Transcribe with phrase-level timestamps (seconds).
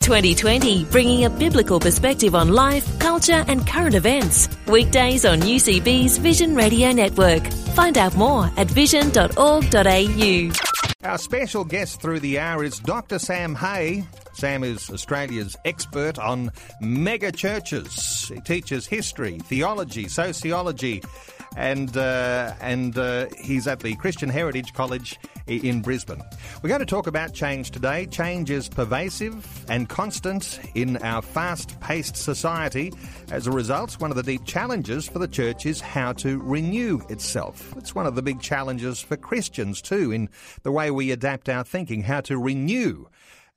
[0.00, 4.48] 2020, bringing a biblical perspective on life, culture, and current events.
[4.66, 7.46] Weekdays on UCB's Vision Radio Network.
[7.74, 10.50] Find out more at vision.org.au.
[11.02, 13.18] Our special guest through the hour is Dr.
[13.18, 14.04] Sam Hay.
[14.32, 18.28] Sam is Australia's expert on mega churches.
[18.28, 21.02] He teaches history, theology, sociology,
[21.56, 26.22] and uh, and uh, he's at the Christian Heritage College in Brisbane.
[26.62, 28.06] We're going to talk about change today.
[28.06, 32.92] Change is pervasive and constant in our fast-paced society.
[33.30, 37.00] As a result, one of the deep challenges for the church is how to renew
[37.08, 37.74] itself.
[37.76, 40.28] It's one of the big challenges for Christians too in
[40.62, 43.06] the way we adapt our thinking, how to renew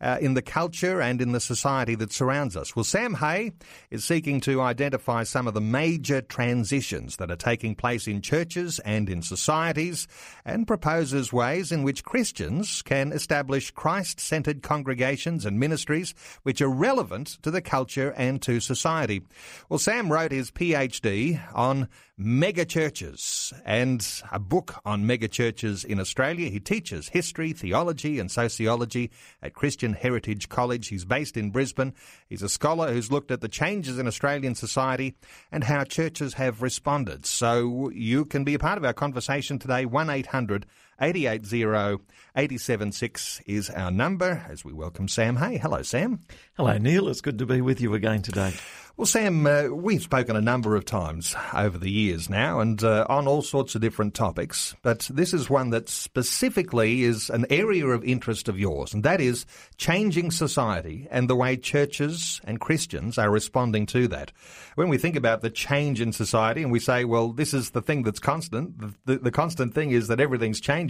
[0.04, 2.76] uh, in the culture and in the society that surrounds us.
[2.76, 3.54] Well, Sam Hay
[3.90, 8.80] is seeking to identify some of the major transitions that are taking place in churches
[8.80, 10.08] and in societies
[10.44, 16.70] and proposes ways in which Christians can establish Christ centered congregations and ministries which are
[16.70, 19.24] relevant to the culture and to society.
[19.70, 26.00] Well, Sam wrote his PhD on mega churches and a book on mega churches in
[26.00, 26.50] Australia.
[26.50, 29.12] He teaches history, theology, and sociology
[29.42, 30.90] at Christian Heritage College.
[30.90, 31.94] He's based in Brisbane.
[32.28, 35.16] He's a scholar who's looked at the changes in Australian society
[35.52, 37.26] and how churches have responded.
[37.26, 39.86] So you can be a part of our conversation today.
[39.86, 40.68] 1 800
[41.02, 42.04] 880
[42.36, 45.58] 876 is our number as we welcome Sam Hay.
[45.58, 46.22] Hello, Sam.
[46.56, 47.08] Hello, Neil.
[47.08, 48.54] It's good to be with you again today.
[48.96, 53.08] Well, Sam, uh, we've spoken a number of times over the years now and uh,
[53.10, 57.88] on all sorts of different topics, but this is one that specifically is an area
[57.88, 59.48] of interest of yours, and that is
[59.78, 64.32] changing society and the way churches and Christians are responding to that.
[64.76, 67.82] When we think about the change in society and we say, well, this is the
[67.82, 70.83] thing that's constant, the, the, the constant thing is that everything's changing,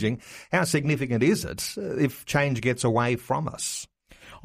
[0.52, 3.88] how significant is it if change gets away from us?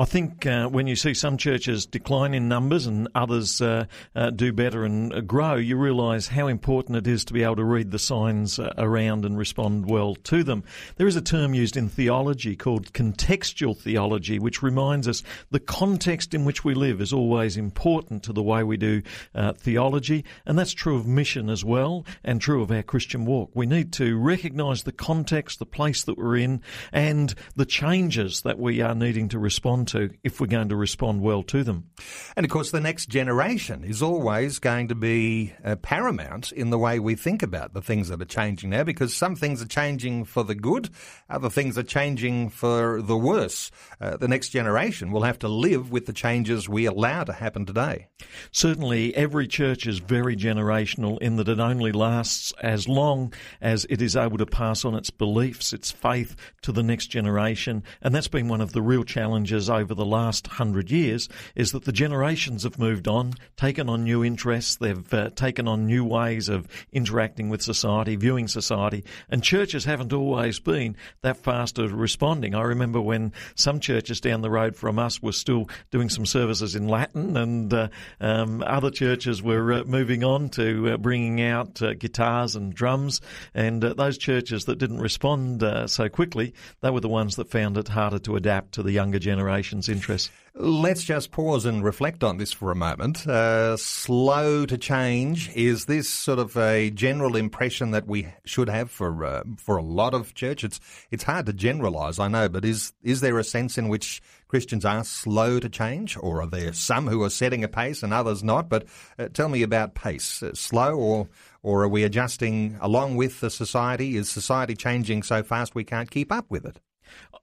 [0.00, 4.30] I think uh, when you see some churches decline in numbers and others uh, uh,
[4.30, 7.64] do better and uh, grow, you realise how important it is to be able to
[7.64, 10.62] read the signs uh, around and respond well to them.
[10.98, 16.32] There is a term used in theology called contextual theology, which reminds us the context
[16.32, 19.02] in which we live is always important to the way we do
[19.34, 23.50] uh, theology, and that's true of mission as well, and true of our Christian walk.
[23.52, 28.60] We need to recognise the context, the place that we're in, and the changes that
[28.60, 31.90] we are needing to respond to if we're going to respond well to them.
[32.36, 36.78] And of course, the next generation is always going to be uh, paramount in the
[36.78, 40.24] way we think about the things that are changing now because some things are changing
[40.24, 40.90] for the good,
[41.28, 43.70] other things are changing for the worse.
[44.00, 47.66] Uh, the next generation will have to live with the changes we allow to happen
[47.66, 48.06] today.
[48.52, 54.02] Certainly, every church is very generational in that it only lasts as long as it
[54.02, 57.82] is able to pass on its beliefs, its faith to the next generation.
[58.02, 61.84] And that's been one of the real challenges over the last hundred years is that
[61.84, 66.48] the generations have moved on, taken on new interests, they've uh, taken on new ways
[66.48, 72.54] of interacting with society, viewing society, and churches haven't always been that fast at responding.
[72.54, 76.74] I remember when some churches down the road from us were still doing some services
[76.74, 77.88] in Latin, and uh,
[78.20, 83.20] um, other churches were uh, moving on to uh, bringing out uh, guitars and drums,
[83.54, 87.76] and uh, those churches that didn't respond so quickly, they were the ones that found
[87.76, 90.30] it harder to adapt to the younger generation nation's interests.
[90.54, 93.26] Let's just pause and reflect on this for a moment.
[93.26, 98.90] Uh, slow to change is this sort of a general impression that we should have
[98.90, 100.64] for uh, for a lot of church?
[100.64, 100.80] It's
[101.10, 104.84] it's hard to generalise, I know, but is is there a sense in which Christians
[104.84, 108.42] are slow to change, or are there some who are setting a pace and others
[108.42, 108.68] not?
[108.68, 108.86] But
[109.18, 111.28] uh, tell me about pace, uh, slow or
[111.62, 114.16] or are we adjusting along with the society?
[114.16, 116.80] Is society changing so fast we can't keep up with it?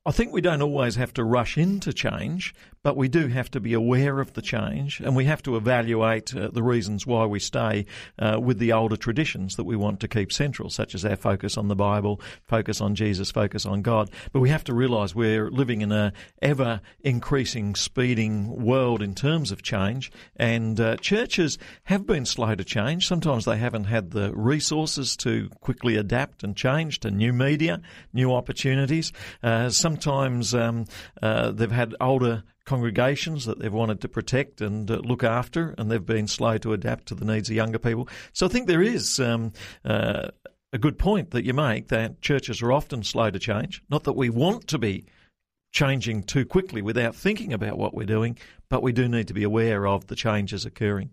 [0.05, 2.53] I think we don't always have to rush into change,
[2.85, 6.35] but we do have to be aware of the change and we have to evaluate
[6.35, 7.83] uh, the reasons why we stay
[8.19, 11.57] uh, with the older traditions that we want to keep central, such as our focus
[11.57, 14.11] on the Bible, focus on Jesus, focus on God.
[14.31, 19.51] But we have to realise we're living in a ever increasing, speeding world in terms
[19.51, 23.07] of change, and uh, churches have been slow to change.
[23.07, 27.81] Sometimes they haven't had the resources to quickly adapt and change to new media,
[28.13, 29.11] new opportunities.
[29.41, 30.85] Uh, sometimes um,
[31.23, 35.89] uh, they've had older congregations that they've wanted to protect and uh, look after, and
[35.89, 38.07] they've been slow to adapt to the needs of younger people.
[38.33, 39.53] So I think there is um,
[39.83, 40.29] uh,
[40.73, 43.83] a good point that you make that churches are often slow to change.
[43.89, 45.05] Not that we want to be
[45.71, 48.37] changing too quickly without thinking about what we're doing,
[48.69, 51.11] but we do need to be aware of the changes occurring.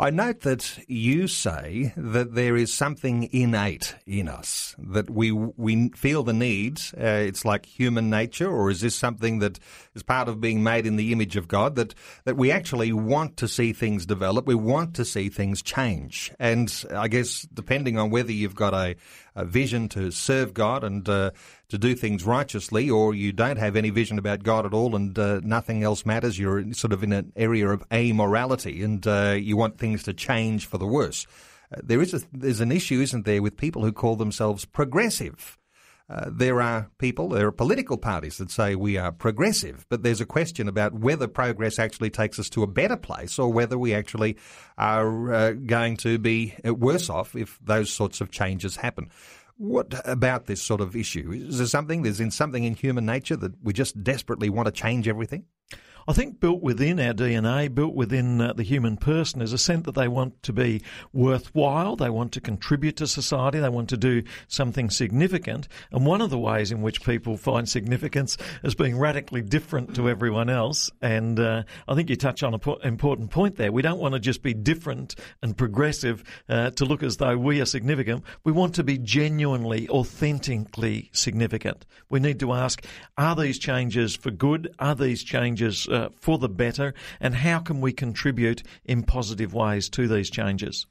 [0.00, 5.88] I note that you say that there is something innate in us that we we
[5.88, 6.80] feel the need.
[6.96, 9.58] Uh, it's like human nature, or is this something that
[9.96, 11.74] is part of being made in the image of God?
[11.74, 11.96] That
[12.26, 16.72] that we actually want to see things develop, we want to see things change, and
[16.94, 18.94] I guess depending on whether you've got a,
[19.38, 21.30] a vision to serve God and uh,
[21.68, 25.16] to do things righteously, or you don't have any vision about God at all and
[25.18, 26.38] uh, nothing else matters.
[26.38, 30.66] You're sort of in an area of amorality and uh, you want things to change
[30.66, 31.26] for the worse.
[31.72, 35.56] Uh, there is a, there's an issue, isn't there, with people who call themselves progressive.
[36.10, 40.22] Uh, there are people, there are political parties that say we are progressive, but there's
[40.22, 43.92] a question about whether progress actually takes us to a better place or whether we
[43.92, 44.36] actually
[44.78, 49.10] are uh, going to be worse off if those sorts of changes happen.
[49.58, 51.30] What about this sort of issue?
[51.32, 54.72] Is there something, there's in something in human nature that we just desperately want to
[54.72, 55.44] change everything?
[56.08, 59.84] I think built within our DNA, built within uh, the human person, is a sense
[59.84, 60.80] that they want to be
[61.12, 65.68] worthwhile, they want to contribute to society, they want to do something significant.
[65.92, 70.08] And one of the ways in which people find significance is being radically different to
[70.08, 70.90] everyone else.
[71.02, 73.70] And uh, I think you touch on an po- important point there.
[73.70, 77.60] We don't want to just be different and progressive uh, to look as though we
[77.60, 78.24] are significant.
[78.44, 81.84] We want to be genuinely, authentically significant.
[82.08, 82.82] We need to ask,
[83.18, 84.74] are these changes for good?
[84.78, 89.88] Are these changes uh, for the better, and how can we contribute in positive ways
[89.90, 90.86] to these changes?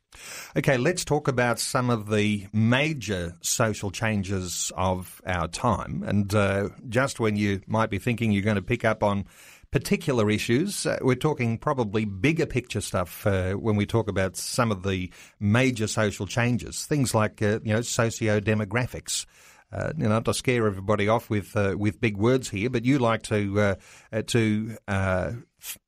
[0.55, 6.03] Okay, let's talk about some of the major social changes of our time.
[6.05, 9.25] And uh, just when you might be thinking you're going to pick up on
[9.71, 10.85] particular issues.
[10.85, 15.11] Uh, we're talking probably bigger picture stuff uh, when we talk about some of the
[15.39, 19.25] major social changes, things like uh, you know socio demographics
[19.71, 22.99] uh, you know, to scare everybody off with uh, with big words here, but you
[22.99, 23.75] like to uh,
[24.11, 24.77] uh to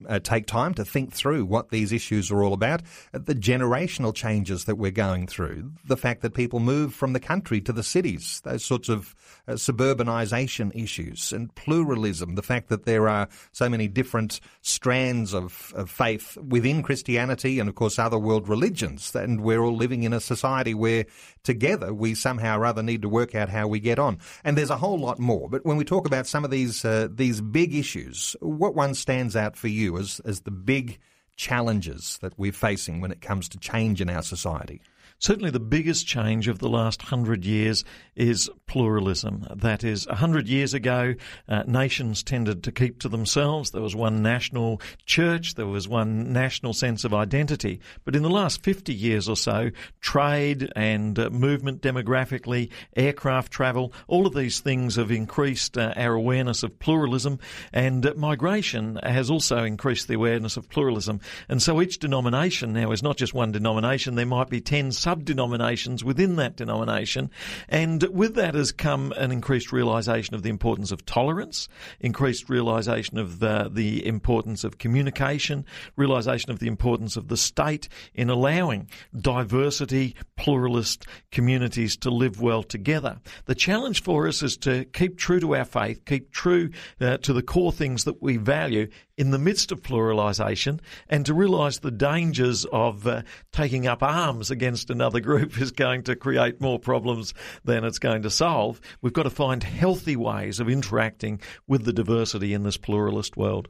[0.07, 2.81] uh, uh, take time to think through what these issues are all about,
[3.13, 7.61] the generational changes that we're going through, the fact that people move from the country
[7.61, 9.15] to the cities, those sorts of
[9.47, 15.73] uh, suburbanisation issues, and pluralism, the fact that there are so many different strands of,
[15.75, 20.13] of faith within Christianity and, of course, other world religions, and we're all living in
[20.13, 21.05] a society where
[21.43, 24.19] together we somehow or other need to work out how we get on.
[24.43, 25.49] And there's a whole lot more.
[25.49, 29.35] But when we talk about some of these uh, these big issues, what one stands
[29.35, 30.99] out for you as, as the big
[31.35, 34.81] challenges that we're facing when it comes to change in our society?
[35.19, 37.83] Certainly, the biggest change of the last hundred years
[38.15, 39.45] is pluralism.
[39.53, 41.15] That is, a hundred years ago,
[41.47, 43.71] uh, nations tended to keep to themselves.
[43.71, 47.81] There was one national church, there was one national sense of identity.
[48.05, 53.91] But in the last 50 years or so, trade and uh, movement demographically, aircraft travel,
[54.07, 57.39] all of these things have increased uh, our awareness of pluralism,
[57.73, 61.19] and uh, migration has also increased the awareness of pluralism.
[61.49, 66.03] And so each denomination now is not just one denomination, there might be 10 sub-denominations
[66.03, 67.31] within that denomination.
[67.67, 71.67] And with that has come an increased realisation of the importance of tolerance,
[71.99, 75.65] increased realisation of the, the importance of communication,
[75.95, 78.87] realisation of the importance of the state in allowing
[79.19, 83.19] diversity, pluralist communities to live well together.
[83.45, 86.69] The challenge for us is to keep true to our faith, keep true
[87.01, 90.79] uh, to the core things that we value in the midst of pluralisation
[91.09, 96.03] and to realise the dangers of uh, taking up arms against another group is going
[96.03, 98.81] to create more problems than it's going to solve.
[99.01, 103.69] We've got to find healthy ways of interacting with the diversity in this pluralist world.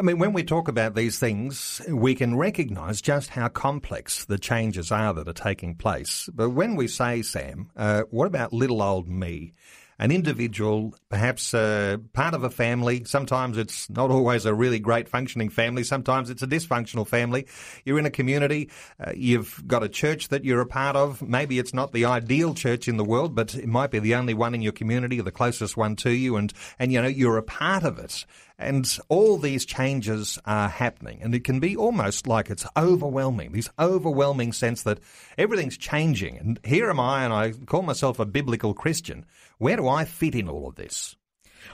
[0.00, 4.38] I mean, when we talk about these things, we can recognise just how complex the
[4.38, 6.30] changes are that are taking place.
[6.32, 9.52] But when we say, Sam, uh, what about little old me?
[9.98, 13.04] an individual, perhaps uh, part of a family.
[13.04, 15.84] Sometimes it's not always a really great functioning family.
[15.84, 17.46] Sometimes it's a dysfunctional family.
[17.84, 18.68] You're in a community.
[18.98, 21.22] Uh, you've got a church that you're a part of.
[21.22, 24.34] Maybe it's not the ideal church in the world, but it might be the only
[24.34, 26.34] one in your community or the closest one to you.
[26.34, 28.26] And, and you know, you're a part of it.
[28.58, 31.20] And all these changes are happening.
[31.22, 34.98] And it can be almost like it's overwhelming, this overwhelming sense that
[35.38, 36.38] everything's changing.
[36.38, 39.26] And here am I, and I call myself a biblical Christian.
[39.58, 41.03] Where do I fit in all of this?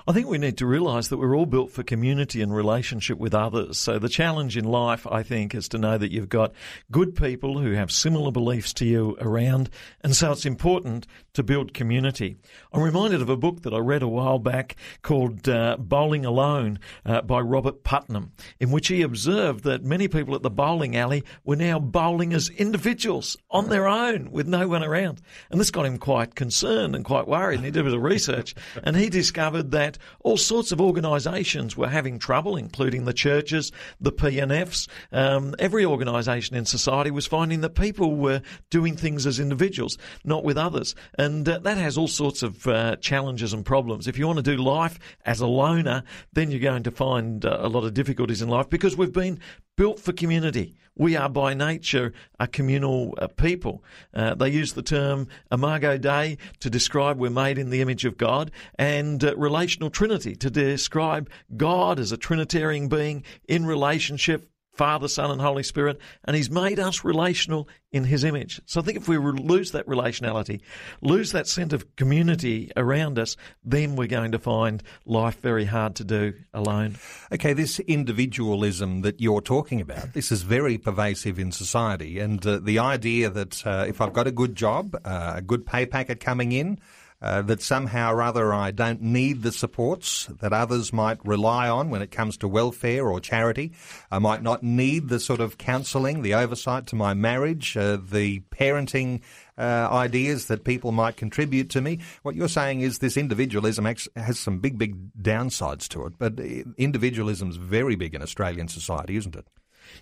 [0.07, 3.35] I think we need to realise that we're all built for community and relationship with
[3.35, 3.79] others.
[3.79, 6.53] So the challenge in life, I think, is to know that you've got
[6.91, 9.71] good people who have similar beliefs to you around.
[10.03, 12.37] And so it's important to build community.
[12.73, 16.79] I'm reminded of a book that I read a while back called uh, Bowling Alone
[17.05, 21.25] uh, by Robert Putnam, in which he observed that many people at the bowling alley
[21.45, 25.21] were now bowling as individuals on their own with no one around.
[25.51, 27.57] And this got him quite concerned and quite worried.
[27.57, 29.80] And he did a bit of research and he discovered that
[30.21, 34.89] all sorts of organisations were having trouble, including the churches, the PNFs.
[35.13, 40.45] Um, every organisation in society was finding that people were doing things as individuals, not
[40.45, 40.95] with others.
[41.19, 44.07] And uh, that has all sorts of uh, challenges and problems.
[44.07, 47.59] If you want to do life as a loner, then you're going to find uh,
[47.61, 49.41] a lot of difficulties in life because we've been
[49.81, 50.75] built for community.
[50.95, 53.83] We are by nature a communal uh, people.
[54.13, 58.19] Uh, they use the term imago Dei to describe we're made in the image of
[58.19, 65.09] God and uh, relational trinity to describe God as a Trinitarian being in relationship Father,
[65.09, 68.63] Son, and Holy Spirit, and He's made us relational in His image.
[68.65, 70.63] So I think if we lose that relationality,
[71.03, 75.97] lose that sense of community around us, then we're going to find life very hard
[75.97, 76.97] to do alone.
[77.31, 82.59] Okay, this individualism that you're talking about, this is very pervasive in society, and uh,
[82.59, 86.21] the idea that uh, if I've got a good job, uh, a good pay packet
[86.21, 86.81] coming in,
[87.23, 91.91] uh, that somehow or other I don't need the supports that others might rely on
[91.91, 93.73] when it comes to welfare or charity.
[94.11, 98.41] I might not need the sort of counselling, the oversight to my marriage, uh, the
[98.51, 99.21] parenting
[99.59, 101.99] uh, ideas that people might contribute to me.
[102.23, 103.85] What you're saying is this individualism
[104.17, 106.41] has some big, big downsides to it, but
[106.79, 109.47] individualism is very big in Australian society, isn't it?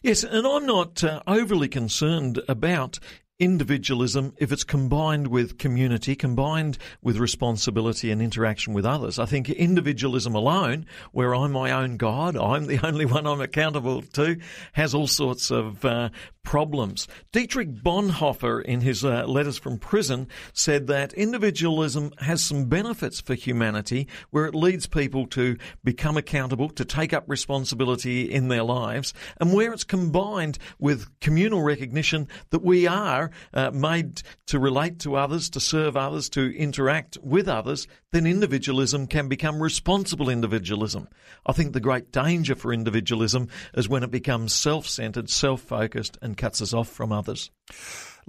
[0.02, 2.98] Yes, and I'm not uh, overly concerned about
[3.38, 9.48] individualism, if it's combined with community, combined with responsibility and interaction with others, I think
[9.48, 14.38] individualism alone, where I'm my own God, I'm the only one I'm accountable to,
[14.72, 16.10] has all sorts of uh,
[16.48, 17.06] problems.
[17.30, 23.34] Dietrich Bonhoeffer, in his uh, letters from prison, said that individualism has some benefits for
[23.34, 29.12] humanity where it leads people to become accountable, to take up responsibility in their lives,
[29.38, 35.16] and where it's combined with communal recognition that we are uh, made to relate to
[35.16, 41.08] others, to serve others, to interact with others, then individualism can become responsible individualism.
[41.44, 46.62] I think the great danger for individualism is when it becomes self-centered, self-focused, and cuts
[46.62, 47.50] us off from others.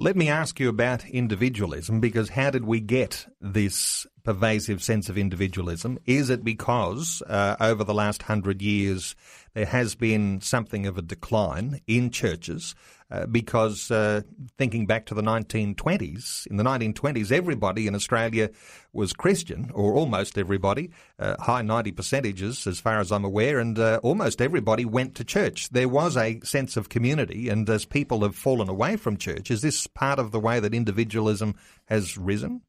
[0.01, 5.17] Let me ask you about individualism because how did we get this pervasive sense of
[5.17, 5.99] individualism?
[6.05, 9.13] Is it because uh, over the last hundred years
[9.55, 12.75] there has been something of a decline in churches?
[13.11, 14.21] Uh, because uh,
[14.59, 18.51] thinking back to the 1920s, in the 1920s, everybody in Australia
[18.93, 23.79] was Christian, or almost everybody, uh, high 90 percentages as far as I'm aware, and
[23.79, 25.69] uh, almost everybody went to church.
[25.69, 29.63] There was a sense of community, and as people have fallen away from church, is
[29.63, 31.55] this part of the way that individualism
[31.85, 32.61] has risen?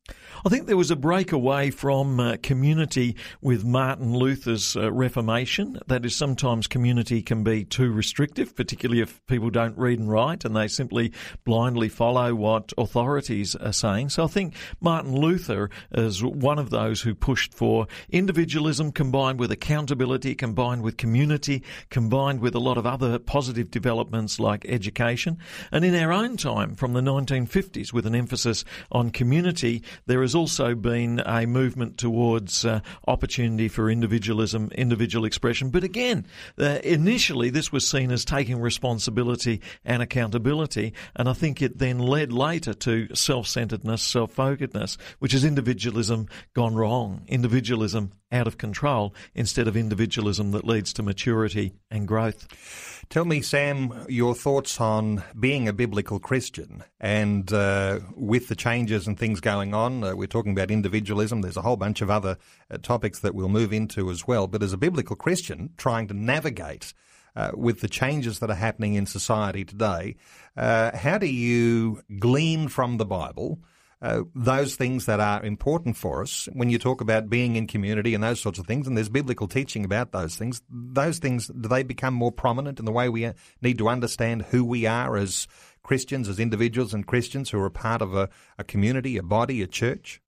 [0.45, 5.79] I think there was a breakaway from uh, community with Martin Luther's uh, Reformation.
[5.89, 10.45] That is, sometimes community can be too restrictive, particularly if people don't read and write
[10.45, 11.13] and they simply
[11.45, 14.09] blindly follow what authorities are saying.
[14.09, 19.53] So I think Martin Luther is one of those who pushed for individualism combined with
[19.53, 25.39] accountability, combined with community, combined with a lot of other positive developments like education.
[25.71, 30.35] And in our own time, from the 1950s, with an emphasis on community, there has
[30.35, 35.71] also been a movement towards uh, opportunity for individualism, individual expression.
[35.71, 36.27] But again,
[36.59, 41.99] uh, initially this was seen as taking responsibility and accountability, and I think it then
[41.99, 49.67] led later to self-centeredness, self-focusedness, which is individualism gone wrong, individualism out of control, instead
[49.67, 53.00] of individualism that leads to maturity and growth.
[53.11, 59.09] Tell me, Sam, your thoughts on being a biblical Christian and uh, with the changes
[59.09, 60.05] and things going on.
[60.05, 61.41] Uh, we're talking about individualism.
[61.41, 62.39] There's a whole bunch of other
[62.71, 64.47] uh, topics that we'll move into as well.
[64.47, 66.95] But as a biblical Christian, trying to navigate
[67.35, 70.15] uh, with the changes that are happening in society today,
[70.57, 73.59] uh, how do you glean from the Bible?
[74.03, 78.15] Uh, those things that are important for us when you talk about being in community
[78.15, 80.63] and those sorts of things, and there's biblical teaching about those things.
[80.71, 84.43] Those things, do they become more prominent in the way we uh, need to understand
[84.51, 85.47] who we are as
[85.83, 88.29] Christians, as individuals and Christians who are part of a,
[88.59, 90.21] a community, a body, a church?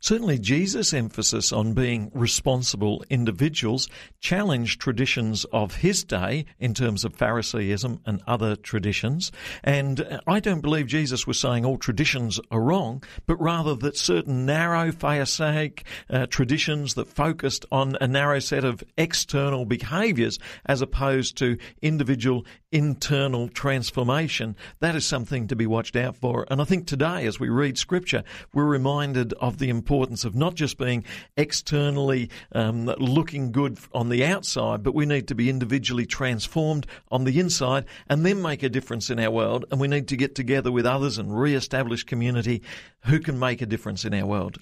[0.00, 3.88] Certainly, Jesus' emphasis on being responsible individuals
[4.20, 9.30] challenged traditions of his day in terms of Pharisaism and other traditions.
[9.62, 14.46] And I don't believe Jesus was saying all traditions are wrong, but rather that certain
[14.46, 21.36] narrow Pharisaic uh, traditions that focused on a narrow set of external behaviours as opposed
[21.38, 26.46] to individual internal transformation, that is something to be watched out for.
[26.50, 30.54] And I think today, as we read Scripture, we're reminded of the importance of not
[30.54, 31.04] just being
[31.36, 37.24] externally um, looking good on the outside, but we need to be individually transformed on
[37.24, 39.64] the inside and then make a difference in our world.
[39.70, 42.62] And we need to get together with others and re-establish community
[43.04, 44.58] who can make a difference in our world.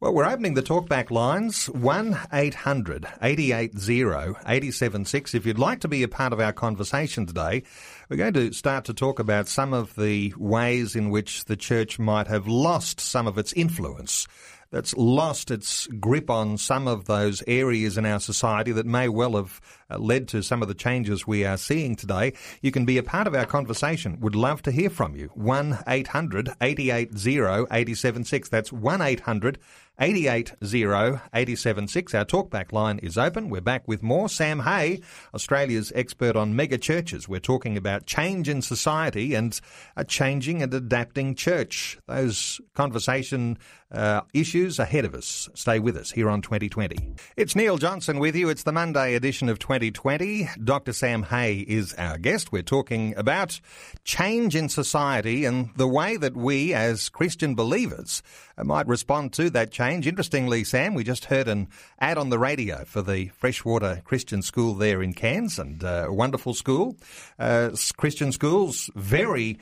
[0.00, 5.34] Well, we're opening the talkback lines 1 800 880 876.
[5.34, 7.62] If you'd like to be a part of our conversation today,
[8.10, 11.96] we're going to start to talk about some of the ways in which the church
[11.96, 14.26] might have lost some of its influence
[14.70, 19.36] that's lost its grip on some of those areas in our society that may well
[19.36, 19.60] have
[19.90, 22.32] uh, led to some of the changes we are seeing today.
[22.62, 24.20] You can be a part of our conversation.
[24.20, 25.30] Would love to hear from you.
[25.34, 28.48] 1 800 880 876.
[28.48, 29.58] That's 1 800
[29.98, 32.14] 880 876.
[32.14, 33.50] Our talkback line is open.
[33.50, 34.28] We're back with more.
[34.28, 35.00] Sam Hay,
[35.34, 37.28] Australia's expert on mega churches.
[37.28, 39.60] We're talking about change in society and
[39.96, 41.98] a changing and adapting church.
[42.06, 43.58] Those conversation
[43.92, 45.48] uh, issues ahead of us.
[45.54, 46.96] Stay with us here on 2020.
[47.36, 48.48] It's Neil Johnson with you.
[48.48, 50.48] It's the Monday edition of 2020.
[50.62, 50.92] Dr.
[50.92, 52.52] Sam Hay is our guest.
[52.52, 53.60] We're talking about
[54.04, 58.22] change in society and the way that we as Christian believers
[58.64, 60.06] might respond to that change.
[60.06, 61.68] Interestingly, Sam, we just heard an
[61.98, 66.12] ad on the radio for the Freshwater Christian School there in Cairns, and uh, a
[66.12, 66.96] wonderful school.
[67.38, 69.58] Uh, Christian schools, very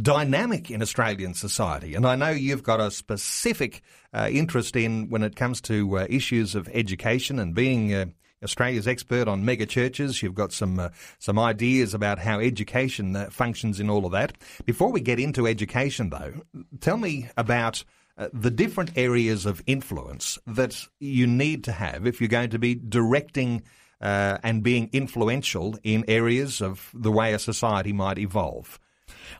[0.00, 1.94] dynamic in Australian society.
[1.94, 3.82] And I know you've got a specific
[4.12, 8.06] uh, interest in when it comes to uh, issues of education and being uh,
[8.42, 10.22] Australia's expert on mega churches.
[10.22, 14.36] You've got some uh, some ideas about how education uh, functions in all of that.
[14.64, 16.32] Before we get into education, though,
[16.80, 17.84] tell me about
[18.16, 22.58] uh, the different areas of influence that you need to have if you're going to
[22.58, 23.62] be directing
[24.00, 28.78] uh, and being influential in areas of the way a society might evolve.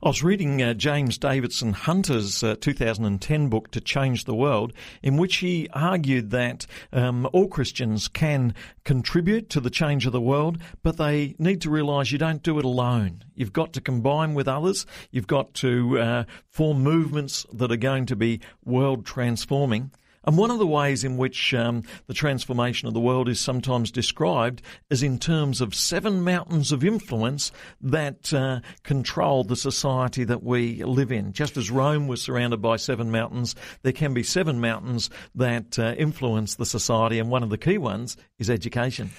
[0.03, 5.17] I was reading uh, James Davison Hunter's uh, 2010 book, To Change the World, in
[5.17, 8.55] which he argued that um, all Christians can
[8.85, 12.59] contribute to the change of the world, but they need to realise you don't do
[12.59, 13.25] it alone.
[13.35, 14.87] You've got to combine with others.
[15.11, 19.91] You've got to uh, form movements that are going to be world transforming.
[20.25, 23.91] And one of the ways in which um, the transformation of the world is sometimes
[23.91, 30.43] described is in terms of seven mountains of influence that uh, control the society that
[30.43, 31.33] we live in.
[31.33, 35.95] Just as Rome was surrounded by seven mountains, there can be seven mountains that uh,
[35.97, 39.11] influence the society, and one of the key ones is education.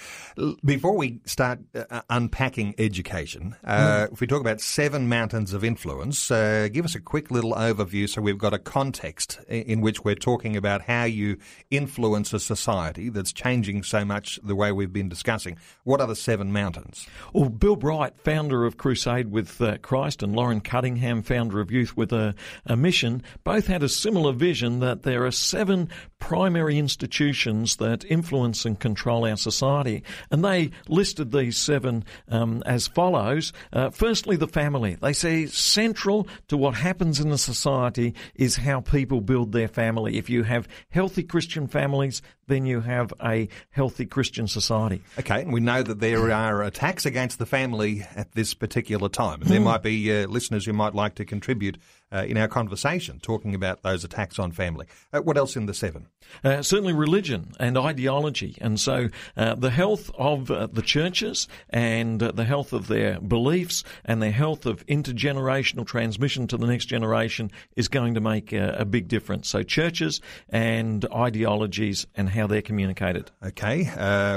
[0.63, 4.13] Before we start uh, unpacking education, mm.
[4.13, 8.07] if we talk about seven mountains of influence, uh, give us a quick little overview
[8.07, 11.37] so we've got a context in which we're talking about how you
[11.69, 15.57] influence a society that's changing so much the way we've been discussing.
[15.83, 17.07] What are the seven mountains?
[17.33, 21.95] Well, Bill Bright, founder of Crusade with uh, Christ, and Loren Cunningham, founder of Youth
[21.95, 25.89] with a, a Mission, both had a similar vision that there are seven
[26.21, 30.03] primary institutions that influence and control our society.
[30.29, 33.51] And they listed these seven um, as follows.
[33.73, 34.95] Uh, firstly, the family.
[34.95, 40.17] They say central to what happens in a society is how people build their family.
[40.17, 45.01] If you have healthy Christian families, then you have a healthy Christian society.
[45.19, 49.41] Okay, and we know that there are attacks against the family at this particular time.
[49.41, 49.65] And there hmm.
[49.65, 51.77] might be uh, listeners who might like to contribute
[52.11, 54.85] uh, in our conversation, talking about those attacks on family.
[55.13, 56.07] Uh, what else in the seven?
[56.43, 58.57] Uh, certainly religion and ideology.
[58.61, 63.19] And so uh, the health of uh, the churches and uh, the health of their
[63.19, 68.53] beliefs and their health of intergenerational transmission to the next generation is going to make
[68.53, 69.49] a, a big difference.
[69.49, 73.31] So churches and ideologies and how they're communicated.
[73.43, 73.85] Okay.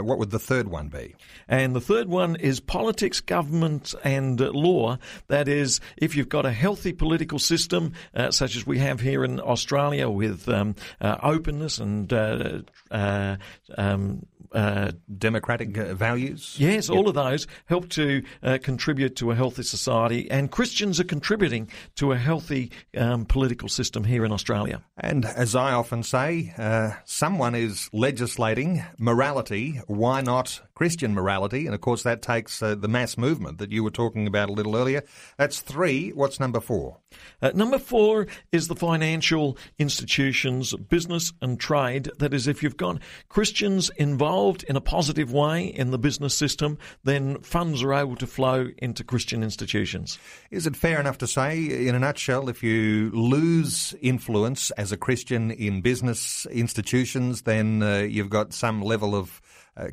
[0.00, 1.14] what would the third one be?
[1.48, 4.98] And the third one is politics, government, and law.
[5.28, 9.00] That is, if you've got a healthy political system, system, uh, such as we have
[9.00, 13.36] here in Australia with um, uh, openness and uh, uh,
[13.78, 16.56] um, uh, democratic values.
[16.58, 16.96] Yes, yep.
[16.96, 21.68] all of those help to uh, contribute to a healthy society, and Christians are contributing
[21.96, 24.82] to a healthy um, political system here in Australia.
[24.96, 29.80] And as I often say, uh, someone is legislating morality.
[29.86, 31.66] Why not Christian morality.
[31.66, 34.52] And of course, that takes uh, the mass movement that you were talking about a
[34.52, 35.02] little earlier.
[35.36, 36.10] That's three.
[36.10, 36.98] What's number four?
[37.40, 42.10] Uh, number four is the financial institutions, business and trade.
[42.18, 46.78] That is, if you've got Christians involved in a positive way in the business system,
[47.04, 50.18] then funds are able to flow into Christian institutions.
[50.50, 54.96] Is it fair enough to say, in a nutshell, if you lose influence as a
[54.96, 59.40] Christian in business institutions, then uh, you've got some level of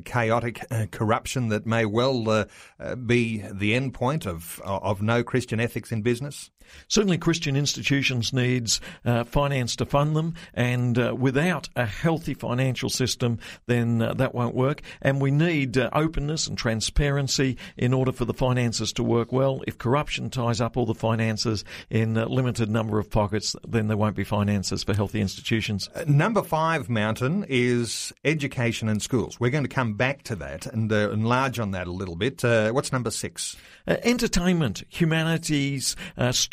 [0.04, 2.44] chaotic uh, corruption that may well uh,
[2.78, 6.50] uh be the end point of of no Christian ethics in business?
[6.88, 12.88] Certainly, Christian institutions needs uh, finance to fund them, and uh, without a healthy financial
[12.88, 14.82] system, then uh, that won't work.
[15.00, 19.62] And we need uh, openness and transparency in order for the finances to work well.
[19.66, 23.96] If corruption ties up all the finances in a limited number of pockets, then there
[23.96, 25.88] won't be finances for healthy institutions.
[25.94, 29.38] Uh, number five, Mountain, is education and schools.
[29.40, 32.42] We're going to come back to that and uh, enlarge on that a little bit.
[32.42, 33.56] what's number six?
[33.86, 35.96] entertainment, humanities,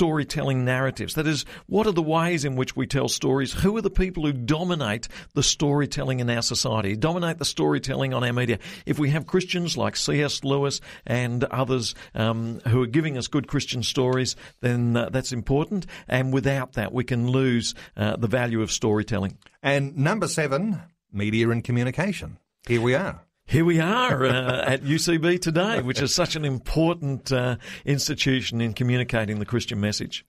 [0.10, 1.14] storytelling narratives.
[1.14, 3.54] That is, what are the ways in which we tell stories?
[3.54, 8.24] Who are the people who dominate the storytelling in our society, dominate the storytelling on
[8.24, 8.58] our media?
[8.88, 10.44] If we have Christians like C.S.
[10.44, 15.86] Lewis and others um, who are giving us good Christian stories, then uh, that's important.
[16.08, 19.38] And without that, we can lose uh, the value of storytelling.
[19.62, 20.82] And number seven,
[21.14, 22.40] media and communication.
[22.68, 27.32] Here we are here we are uh, at UCB today, which is such an important
[27.32, 30.24] uh, institution in communicating the Christian message.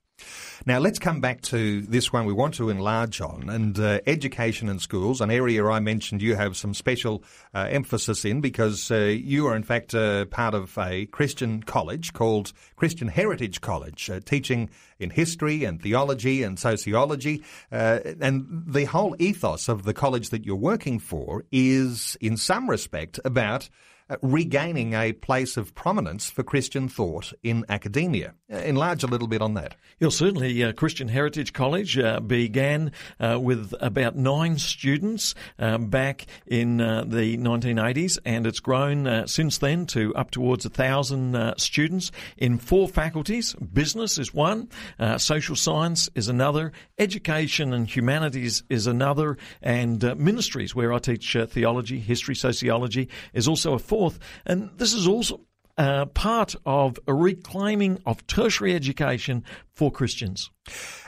[0.67, 4.69] Now, let's come back to this one we want to enlarge on, and uh, education
[4.69, 8.97] in schools, an area I mentioned you have some special uh, emphasis in because uh,
[8.97, 14.21] you are, in fact, uh, part of a Christian college called Christian Heritage College, uh,
[14.21, 17.43] teaching in history and theology and sociology.
[17.73, 22.69] Uh, and the whole ethos of the college that you're working for is, in some
[22.69, 23.71] respect, about
[24.23, 28.35] regaining a place of prominence for Christian thought in academia.
[28.53, 29.77] Uh, enlarge a little bit on that.
[30.01, 30.65] Yeah, certainly.
[30.65, 37.37] Uh, Christian Heritage College uh, began uh, with about nine students uh, back in the
[37.37, 43.55] 1980s, and it's grown since then to up towards a thousand students in four faculties.
[43.55, 44.69] Business is one,
[45.19, 51.99] social science is another, education and humanities is another, and ministries, where I teach theology,
[52.01, 54.19] history, sociology, is also a fourth forth.
[54.47, 55.41] And this is also
[55.81, 60.51] uh, part of a reclaiming of tertiary education for Christians.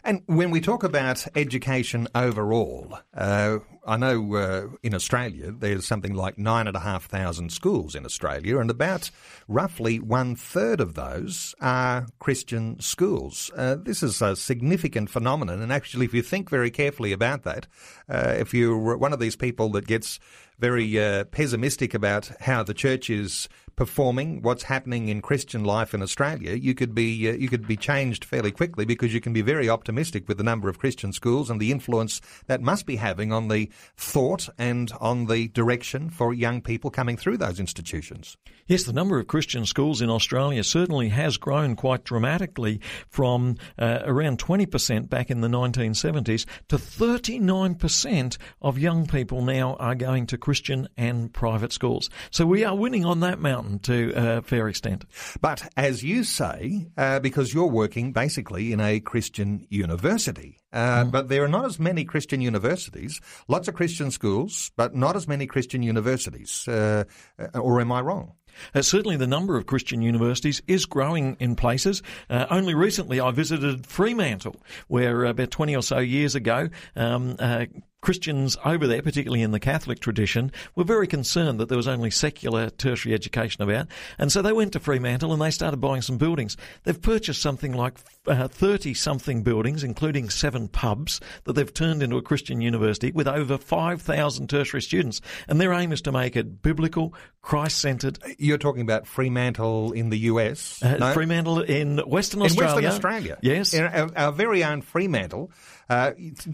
[0.02, 6.14] And when we talk about education overall, uh, I know uh, in Australia there's something
[6.14, 9.10] like nine and a half thousand schools in Australia, and about
[9.46, 13.50] roughly one third of those are Christian schools.
[13.54, 17.66] Uh, this is a significant phenomenon, and actually, if you think very carefully about that,
[18.08, 20.18] uh, if you're one of these people that gets
[20.58, 26.02] very uh, pessimistic about how the church is performing, what's happening in Christian life in
[26.02, 29.42] Australia, you could be uh, you could be changed fairly quickly because you can be
[29.42, 33.32] very optimistic with the number of Christian schools and the influence that must be having
[33.32, 38.36] on the thought and on the direction for young people coming through those institutions.
[38.66, 44.00] Yes, the number of Christian schools in Australia certainly has grown quite dramatically from uh,
[44.04, 50.38] around 20% back in the 1970s to 39% of young people now are going to
[50.38, 52.08] Christian and private schools.
[52.30, 55.04] So we are winning on that mountain to a fair extent.
[55.40, 61.10] But as you say, uh, because you're working basically in a Christian university, uh, mm.
[61.10, 65.28] But there are not as many Christian universities, lots of Christian schools, but not as
[65.28, 66.66] many Christian universities.
[66.66, 67.04] Uh,
[67.38, 68.32] uh or am I wrong?
[68.74, 72.02] Uh, certainly, the number of Christian universities is growing in places.
[72.28, 74.56] Uh, only recently, I visited Fremantle,
[74.88, 77.66] where about 20 or so years ago, um, uh,
[78.02, 82.10] Christians over there, particularly in the Catholic tradition, were very concerned that there was only
[82.10, 83.86] secular tertiary education about.
[84.18, 86.56] And so they went to Fremantle and they started buying some buildings.
[86.82, 92.16] They've purchased something like 30 uh, something buildings, including seven pubs, that they've turned into
[92.16, 95.20] a Christian university with over 5,000 tertiary students.
[95.46, 98.18] And their aim is to make it biblical, Christ centered.
[98.36, 100.82] You're talking about Fremantle in the US?
[100.82, 101.12] Uh, no?
[101.12, 102.78] Fremantle in Western Australia.
[102.78, 103.38] In Western Australia.
[103.42, 103.74] Yes.
[103.74, 105.52] Our, our very own Fremantle
[105.92, 106.12] uh,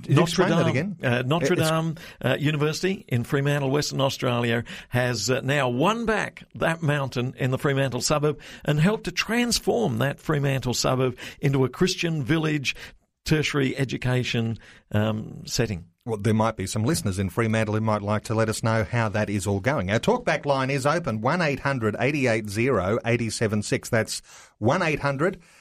[0.08, 6.06] Notre Dame, uh, Notre Dame uh, University in Fremantle, Western Australia, has uh, now won
[6.06, 11.64] back that mountain in the Fremantle suburb and helped to transform that Fremantle suburb into
[11.64, 12.74] a Christian village
[13.24, 14.58] tertiary education
[14.92, 15.84] um, setting.
[16.06, 18.84] well, there might be some listeners in Fremantle who might like to let us know
[18.84, 19.90] how that is all going.
[19.90, 23.88] Our talkback line is open 1 800 880 876.
[23.90, 24.22] That's
[24.58, 25.57] 1 800 880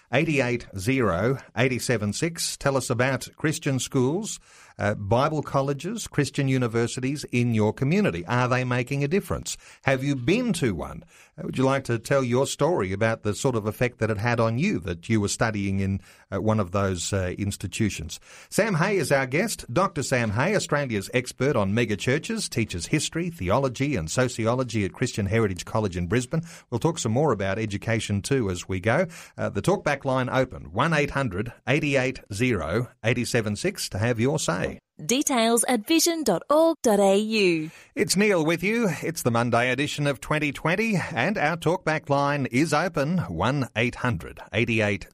[1.55, 2.57] 876.
[2.57, 4.39] Tell us about Christian schools,
[4.79, 8.25] uh, Bible colleges, Christian universities in your community.
[8.25, 9.57] Are they making a difference?
[9.83, 11.03] Have you been to one?
[11.43, 14.39] Would you like to tell your story about the sort of effect that it had
[14.39, 18.19] on you that you were studying in uh, one of those uh, institutions?
[18.49, 19.63] Sam Hay is our guest.
[19.71, 20.01] Dr.
[20.01, 25.63] Sam Hay, Australia's expert on mega churches, teaches history, theology, and sociology at Christian Heritage
[25.63, 26.41] College in Brisbane.
[26.71, 29.05] We'll talk some more about education too as we go.
[29.37, 34.79] Uh, the talkback line open 1 800 880 876 to have your say.
[35.05, 37.69] Details at vision.org.au.
[37.95, 38.89] It's Neil with you.
[39.03, 45.07] It's the Monday edition of 2020, and our talkback line is open 1 800 880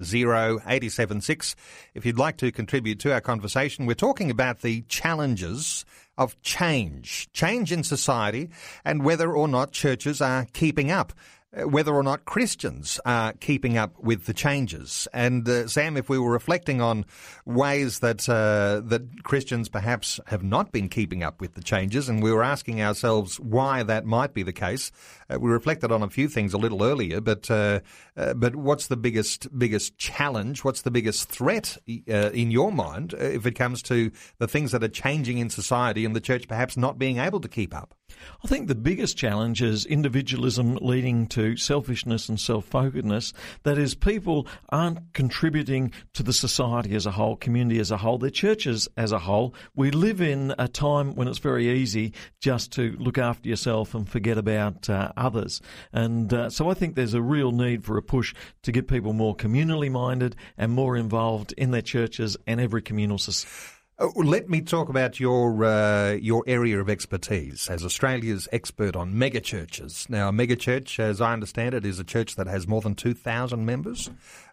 [0.65, 1.55] 876.
[1.93, 5.83] If you'd like to contribute to our conversation, we're talking about the challenges
[6.17, 8.51] of change, change in society,
[8.85, 11.11] and whether or not churches are keeping up.
[11.55, 15.07] Whether or not Christians are keeping up with the changes.
[15.13, 17.05] And uh, Sam, if we were reflecting on
[17.45, 22.23] ways that uh, that Christians perhaps have not been keeping up with the changes, and
[22.23, 24.91] we were asking ourselves why that might be the case,
[25.33, 27.21] uh, we reflected on a few things a little earlier.
[27.21, 27.79] But uh,
[28.15, 30.63] uh, but what's the biggest biggest challenge?
[30.63, 34.89] What's the biggest threat in your mind if it comes to the things that are
[34.89, 37.95] changing in society and the church perhaps not being able to keep up?
[38.43, 43.33] I think the biggest challenge is individualism leading to selfishness and self-focusedness.
[43.63, 48.17] That is, people aren't contributing to the society as a whole, community as a whole,
[48.17, 49.53] their churches as a whole.
[49.75, 54.07] We live in a time when it's very easy just to look after yourself and
[54.07, 55.61] forget about uh, others.
[55.91, 59.13] And uh, so I think there's a real need for a push to get people
[59.13, 63.69] more communally minded and more involved in their churches and every communal society.
[63.99, 69.13] Oh, let me talk about your uh, your area of expertise as Australia's expert on
[69.13, 70.09] megachurches.
[70.09, 73.13] Now, a megachurch, as I understand it, is a church that has more than two
[73.13, 74.09] thousand members.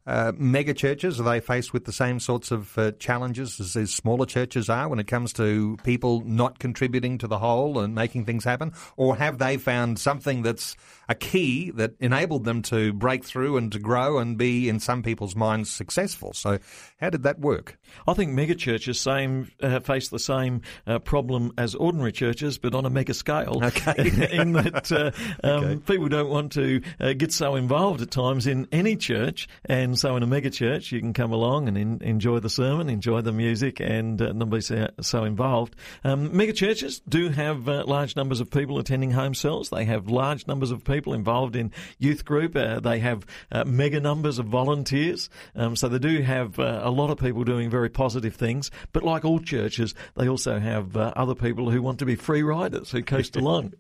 [0.07, 3.93] Uh, mega churches are they faced with the same sorts of uh, challenges as, as,
[3.93, 8.25] smaller churches are when it comes to people not contributing to the whole and making
[8.25, 10.75] things happen, or have they found something that's
[11.11, 15.03] a key that enabled them to break through and to grow and be, in some
[15.03, 16.33] people's minds, successful?
[16.33, 16.59] So,
[17.01, 17.79] how did that work?
[18.07, 22.75] I think mega churches same uh, face the same uh, problem as ordinary churches, but
[22.75, 23.61] on a mega scale.
[23.63, 25.11] Okay, in that uh,
[25.47, 25.77] um, okay.
[25.85, 30.17] people don't want to uh, get so involved at times in any church and so
[30.17, 33.33] in a mega church, you can come along and in, enjoy the sermon, enjoy the
[33.33, 35.75] music, and uh, not be so, so involved.
[36.05, 39.71] Um, mega churches do have uh, large numbers of people attending home cells.
[39.71, 42.57] They have large numbers of people involved in youth group.
[42.57, 45.29] Uh, they have uh, mega numbers of volunteers.
[45.55, 48.71] Um, so they do have uh, a lot of people doing very positive things.
[48.93, 52.43] But like all churches, they also have uh, other people who want to be free
[52.43, 53.75] riders who coast along.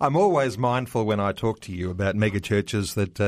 [0.00, 3.20] I'm always mindful when I talk to you about mega churches that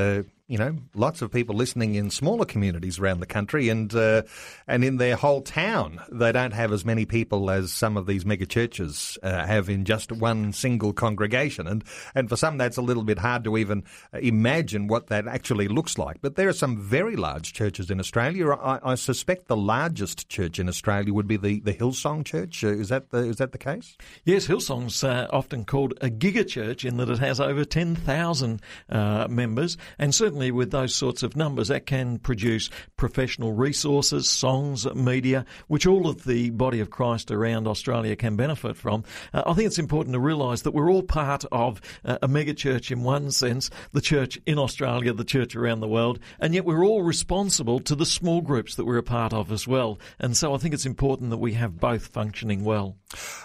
[0.49, 4.23] you know, lots of people listening in smaller communities around the country, and uh,
[4.69, 8.25] and in their whole town, they don't have as many people as some of these
[8.25, 11.83] mega churches uh, have in just one single congregation, and
[12.15, 13.83] and for some that's a little bit hard to even
[14.13, 16.21] imagine what that actually looks like.
[16.21, 18.51] But there are some very large churches in Australia.
[18.53, 22.63] I, I suspect the largest church in Australia would be the, the Hillsong Church.
[22.63, 23.97] Uh, is that the is that the case?
[24.25, 28.63] Yes, Hillsong's uh, often called a giga church in that it has over ten thousand
[28.89, 32.69] uh, members, and certainly certainly with those sorts of numbers, that can produce
[32.99, 38.77] professional resources, songs, media, which all of the body of Christ around Australia can benefit
[38.77, 39.03] from.
[39.33, 42.53] Uh, I think it's important to realise that we're all part of uh, a mega
[42.53, 46.67] church in one sense, the church in Australia, the church around the world, and yet
[46.67, 49.99] we're all responsible to the small groups that we're a part of as well.
[50.19, 52.99] And so I think it's important that we have both functioning well.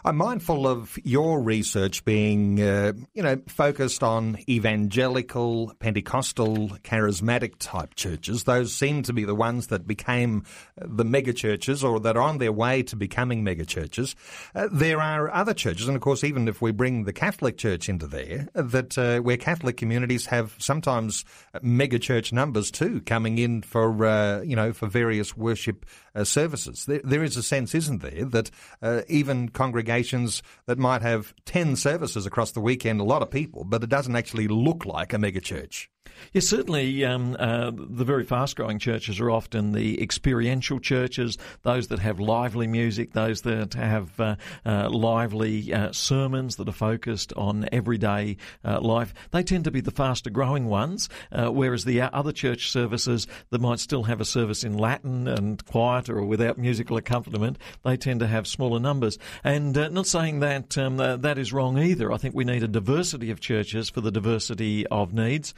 [0.03, 7.95] I'm mindful of your research being, uh, you know, focused on evangelical, Pentecostal, charismatic type
[7.95, 8.43] churches.
[8.43, 10.43] Those seem to be the ones that became
[10.77, 14.15] the mega churches or that are on their way to becoming mega churches.
[14.55, 17.89] Uh, there are other churches, and of course, even if we bring the Catholic Church
[17.89, 21.23] into there, that uh, where Catholic communities have sometimes
[21.61, 26.85] mega church numbers too coming in for uh, you know for various worship uh, services.
[26.85, 28.49] There, there is a sense, isn't there, that
[28.81, 33.63] uh, even congregations that might have ten services across the weekend, a lot of people,
[33.63, 35.90] but it doesn't actually look like a mega church.
[36.33, 37.03] Yes, certainly.
[37.03, 42.67] Um, uh, the very fast-growing churches are often the experiential churches, those that have lively
[42.67, 48.79] music, those that have uh, uh, lively uh, sermons that are focused on everyday uh,
[48.79, 49.13] life.
[49.31, 53.79] They tend to be the faster-growing ones, uh, whereas the other church services that might
[53.79, 58.27] still have a service in Latin and quiet or without musical accompaniment, they tend to
[58.27, 59.17] have smaller numbers.
[59.43, 62.11] And not saying that um, that is wrong either.
[62.11, 65.53] I think we need a diversity of churches for the diversity of needs.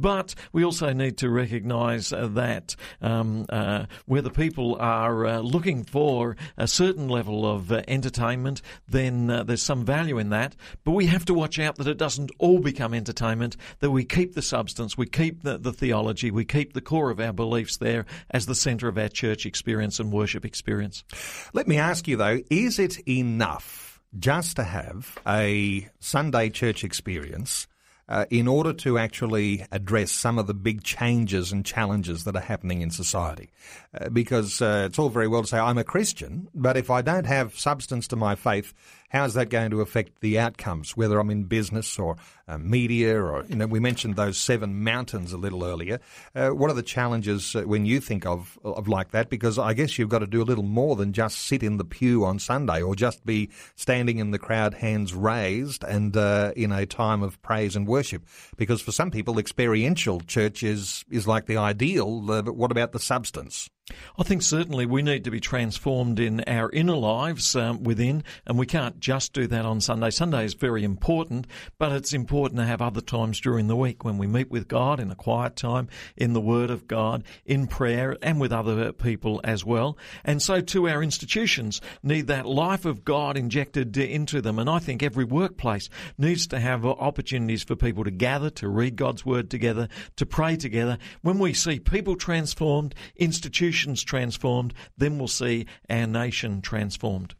[0.00, 5.38] But we also need to recognise uh, that um, uh, where the people are uh,
[5.38, 10.56] looking for a certain level of uh, entertainment, then uh, there's some value in that.
[10.84, 14.34] But we have to watch out that it doesn't all become entertainment, that we keep
[14.34, 18.06] the substance, we keep the, the theology, we keep the core of our beliefs there
[18.30, 21.04] as the centre of our church experience and worship experience.
[21.52, 27.66] Let me ask you though, is it enough just to have a Sunday church experience?
[28.08, 32.40] Uh, in order to actually address some of the big changes and challenges that are
[32.40, 33.50] happening in society.
[33.98, 37.02] Uh, because uh, it's all very well to say, I'm a Christian, but if I
[37.02, 38.74] don't have substance to my faith,
[39.14, 42.16] how's that going to affect the outcomes, whether I'm in business or
[42.48, 46.00] uh, media or, you know, we mentioned those seven mountains a little earlier.
[46.34, 49.30] Uh, what are the challenges uh, when you think of, of like that?
[49.30, 51.84] Because I guess you've got to do a little more than just sit in the
[51.84, 56.72] pew on Sunday or just be standing in the crowd, hands raised, and uh, in
[56.72, 58.26] a time of praise and worship.
[58.56, 62.90] Because for some people, experiential church is, is like the ideal, uh, but what about
[62.90, 63.70] the substance?
[64.16, 68.56] I think certainly we need to be transformed in our inner lives um, within, and
[68.56, 70.08] we can't just do that on Sunday.
[70.08, 71.46] Sunday is very important,
[71.78, 75.00] but it's important to have other times during the week when we meet with God
[75.00, 79.38] in a quiet time, in the Word of God, in prayer, and with other people
[79.44, 79.98] as well.
[80.24, 84.58] And so too our institutions need that life of God injected into them.
[84.58, 88.96] And I think every workplace needs to have opportunities for people to gather, to read
[88.96, 90.96] God's Word together, to pray together.
[91.20, 97.34] When we see people transformed, institutions institutions transformed, then we'll see our nation transformed.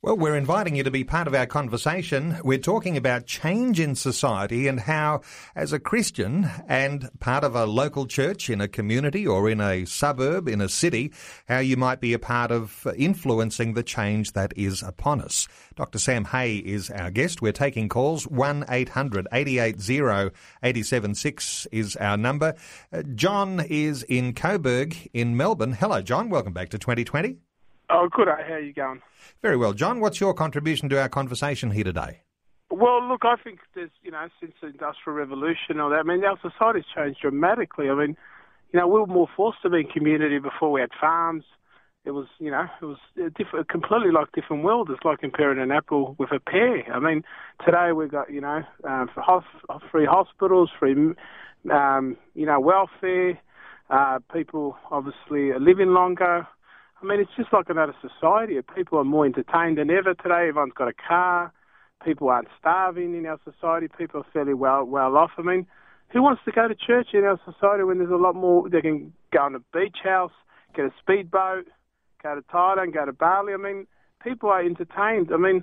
[0.00, 2.38] Well, we're inviting you to be part of our conversation.
[2.44, 5.22] We're talking about change in society and how,
[5.56, 9.86] as a Christian and part of a local church in a community or in a
[9.86, 11.12] suburb, in a city,
[11.48, 15.48] how you might be a part of influencing the change that is upon us.
[15.74, 15.98] Dr.
[15.98, 17.42] Sam Hey is our guest.
[17.42, 18.24] We're taking calls.
[18.28, 20.30] 1 800 880
[20.62, 22.54] 876 is our number.
[22.92, 25.72] Uh, John is in Coburg in Melbourne.
[25.72, 26.30] Hello, John.
[26.30, 27.38] Welcome back to 2020.
[27.90, 28.28] Oh, good.
[28.28, 29.00] How are you going?
[29.42, 29.72] Very well.
[29.72, 32.20] John, what's your contribution to our conversation here today?
[32.70, 36.22] Well, look, I think there's, you know, since the Industrial Revolution or that, I mean,
[36.24, 37.88] our society's changed dramatically.
[37.88, 38.16] I mean,
[38.72, 41.44] you know, we were more forced to be in community before we had farms.
[42.04, 44.90] It was, you know, it was a different, completely like different world.
[44.90, 46.90] It's like comparing an apple with a pear.
[46.92, 47.22] I mean,
[47.64, 49.08] today we've got, you know, um,
[49.90, 50.94] free hospitals, free,
[51.70, 53.38] um, you know, welfare.
[53.90, 56.46] Uh, people obviously are living longer.
[57.00, 58.58] I mean, it's just like another society.
[58.74, 60.48] People are more entertained than ever today.
[60.48, 61.52] Everyone's got a car.
[62.04, 63.86] People aren't starving in our society.
[63.96, 65.30] People are fairly well well off.
[65.38, 65.66] I mean,
[66.08, 68.68] who wants to go to church in our society when there's a lot more?
[68.68, 70.32] They can go on a beach house,
[70.74, 71.66] get a speedboat,
[72.22, 73.52] go to Thailand, go to Bali.
[73.52, 73.86] I mean,
[74.22, 75.30] people are entertained.
[75.32, 75.62] I mean,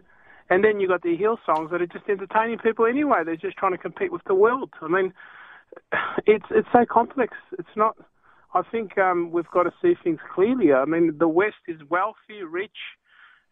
[0.49, 3.23] and then you got the Hillsongs that are just entertaining people anyway.
[3.25, 4.71] They're just trying to compete with the world.
[4.81, 5.13] I mean,
[6.25, 7.33] it's it's so complex.
[7.59, 7.97] It's not
[8.55, 10.71] I think um, we've got to see things clearly.
[10.71, 12.77] I mean, the West is wealthy, rich,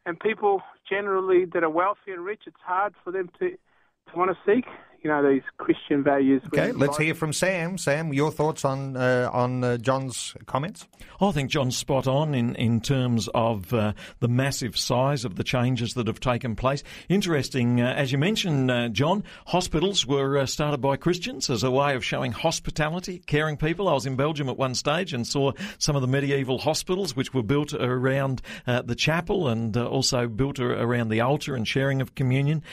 [0.05, 4.31] and people generally that are wealthy and rich, it's hard for them to, to want
[4.31, 4.65] to seek
[5.03, 6.41] you know these Christian values.
[6.47, 7.77] Okay, let's hear from Sam.
[7.77, 10.87] Sam, your thoughts on uh, on uh, John's comments?
[11.19, 15.43] I think John's spot on in in terms of uh, the massive size of the
[15.43, 16.83] changes that have taken place.
[17.09, 19.23] Interesting, uh, as you mentioned, uh, John.
[19.47, 23.89] Hospitals were uh, started by Christians as a way of showing hospitality, caring people.
[23.89, 27.33] I was in Belgium at one stage and saw some of the medieval hospitals which
[27.33, 32.63] were built around the chapel and also built around the altar and sharing of communion.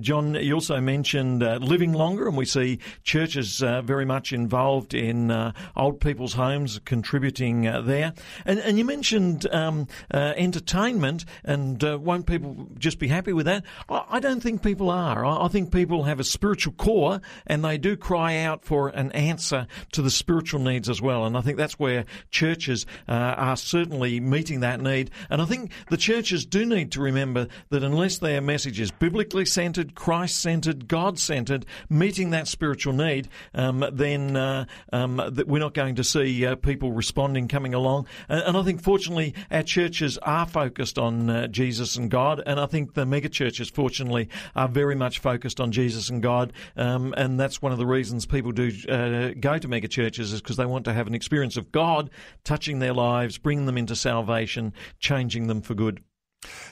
[0.00, 4.92] John, you also mentioned living living longer, and we see churches uh, very much involved
[4.92, 8.12] in uh, old people's homes, contributing uh, there.
[8.44, 13.46] And, and, you mentioned um, uh, entertainment, and uh, won't people just be happy with
[13.46, 13.64] that?
[13.88, 15.24] I, don't think people are.
[15.24, 19.10] I, I, think people have a spiritual core, and they do cry out for an
[19.12, 21.24] answer to the spiritual needs as well.
[21.24, 25.10] And I think that's where churches are certainly meeting that need.
[25.30, 29.46] And I think the churches do need to remember that unless their message is biblically
[29.46, 35.58] centered, Christ centered, God centered, meeting that spiritual need, um, then uh, um, that we're
[35.58, 38.06] not going to see uh, people responding, coming along.
[38.28, 42.60] And, and, I think, fortunately, our churches are focused on uh, Jesus and God, and
[42.60, 47.14] I think the mega churches, fortunately, are very much focused on Jesus and God, um,
[47.16, 50.56] and that's one of the reasons people do uh, go to mega churches is because
[50.56, 52.10] they want to have an experience of God
[52.44, 56.02] touching their lives, bringing them into salvation, changing them for good.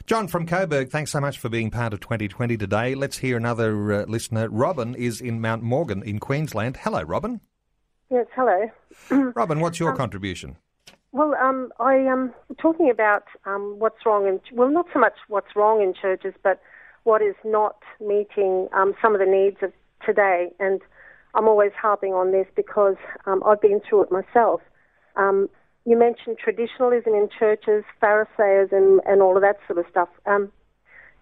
[0.07, 2.95] John from Coburg, thanks so much for being part of 2020 today.
[2.95, 4.49] Let's hear another uh, listener.
[4.49, 6.79] Robin is in Mount Morgan in Queensland.
[6.79, 7.41] Hello, Robin.
[8.11, 8.71] Yes, hello.
[9.35, 10.57] Robin, what's your um, contribution?
[11.13, 15.15] Well, um, I am um, talking about um, what's wrong in well, not so much
[15.29, 16.61] what's wrong in churches, but
[17.05, 19.73] what is not meeting um, some of the needs of
[20.05, 20.49] today.
[20.59, 20.81] And
[21.35, 24.61] I'm always harping on this because um, I've been through it myself.
[25.17, 25.49] Um,
[25.89, 30.11] you mentioned traditionalism in churches, Pharisaism, and all of that sort of stuff.
[30.27, 30.53] Um,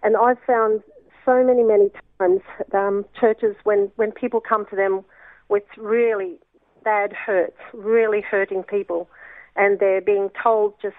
[0.02, 0.83] and I've found
[1.24, 2.40] so many, many times
[2.74, 5.05] um, churches when, when people come to them
[5.48, 6.38] with really
[6.83, 9.08] bad hurts, really hurting people,
[9.54, 10.96] and they're being told just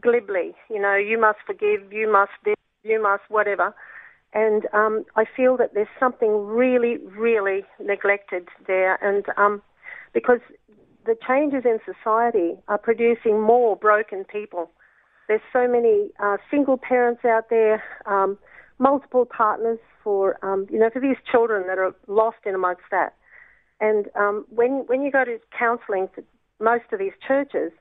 [0.00, 2.54] glibly, you know, you must forgive, you must this,
[2.84, 3.74] you must whatever.
[4.32, 8.94] And um, I feel that there's something really, really neglected there.
[9.04, 9.60] And um,
[10.14, 10.40] because
[11.06, 14.70] the changes in society are producing more broken people.
[15.28, 18.38] There's so many uh, single parents out there, um,
[18.78, 23.14] multiple partners for um, you know for these children that are lost in amongst that.
[23.80, 26.24] And um, when when you go to counselling for
[26.58, 27.72] most of these churches,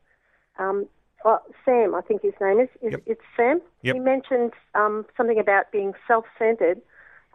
[0.57, 0.87] um,
[1.25, 3.03] oh, Sam, I think his name is, is yep.
[3.05, 3.61] it's Sam.
[3.81, 3.95] Yep.
[3.95, 6.81] He mentioned um, something about being self-centered.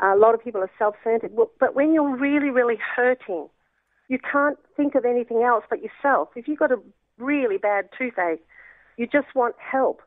[0.02, 3.48] Uh, a lot of people are self-centered, but when you're really really hurting
[4.08, 6.28] you can't think of anything else but yourself.
[6.36, 6.80] If you've got a
[7.18, 8.42] really bad toothache,
[8.96, 10.02] you just want help.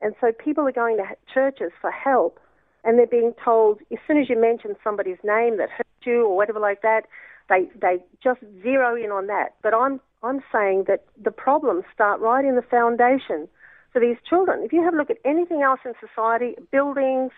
[0.00, 2.38] And so people are going to churches for help,
[2.84, 6.36] and they're being told as soon as you mention somebody's name that hurt you or
[6.36, 7.02] whatever like that,
[7.48, 9.54] they they just zero in on that.
[9.62, 13.48] But I'm I'm saying that the problems start right in the foundation
[13.92, 14.62] for these children.
[14.62, 17.32] If you have a look at anything else in society, buildings,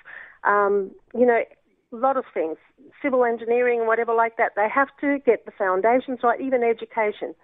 [0.44, 1.42] um, you know,
[1.93, 2.57] a lot of things,
[3.03, 4.53] civil engineering, whatever like that.
[4.57, 7.34] They have to get the foundations right, even education.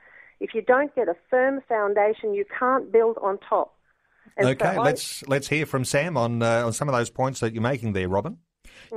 [0.41, 3.75] If you don't get a firm foundation, you can't build on top.
[4.37, 7.41] And okay, so let's let's hear from Sam on uh, on some of those points
[7.41, 8.39] that you're making there, Robin.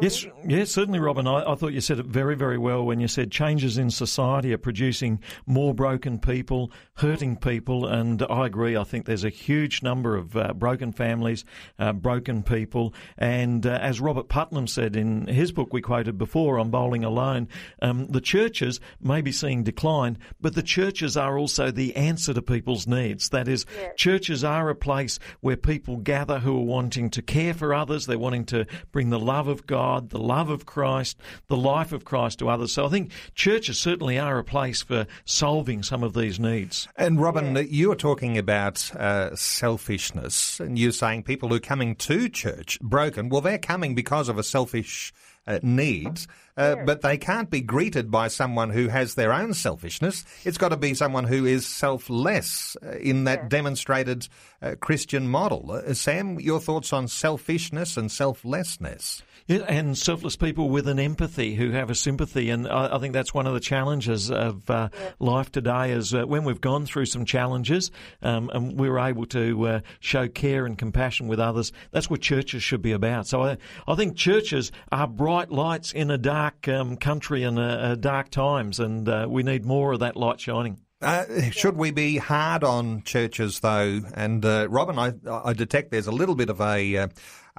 [0.02, 1.28] Yes, yes, certainly, Robin.
[1.28, 4.54] I, I, thought you said it very, very well when you said changes in society
[4.54, 8.78] are producing more broken people, hurting people, and I agree.
[8.78, 11.44] I think there's a huge number of uh, broken families,
[11.80, 16.60] uh, broken people, and uh, as Robert Putnam said in his book we quoted before
[16.60, 17.48] on Bowling Alone,
[17.82, 22.42] um, the churches may be seeing decline, but the churches are also the answer to
[22.42, 23.30] people's needs.
[23.30, 23.94] That is, yes.
[23.96, 28.06] churches are a place where people gather who are wanting to care for others.
[28.06, 31.18] They're wanting to bring the love of God God, the love of Christ,
[31.48, 32.74] the life of Christ to others.
[32.74, 36.88] So I think churches certainly are a place for solving some of these needs.
[36.96, 37.62] And Robin, yeah.
[37.62, 42.80] you were talking about uh, selfishness, and you're saying people who are coming to church
[42.82, 45.14] broken, well, they're coming because of a selfish
[45.48, 50.24] uh, needs, uh, but they can't be greeted by someone who has their own selfishness.
[50.46, 54.28] It's got to be someone who is selfless uh, in that demonstrated
[54.62, 55.72] uh, Christian model.
[55.72, 59.24] Uh, Sam, your thoughts on selfishness and selflessness?
[59.50, 63.14] Yeah, and selfless people with an empathy who have a sympathy, and I, I think
[63.14, 65.10] that's one of the challenges of uh, yeah.
[65.18, 65.92] life today.
[65.92, 67.90] Is uh, when we've gone through some challenges,
[68.22, 71.72] um, and we're able to uh, show care and compassion with others.
[71.90, 73.26] That's what churches should be about.
[73.26, 78.30] So I, I think churches are bright lights in a dark um, country and dark
[78.30, 80.78] times, and uh, we need more of that light shining.
[81.02, 84.02] Uh, should we be hard on churches, though?
[84.14, 87.08] And uh, Robin, I, I, detect there's a little bit of a, uh,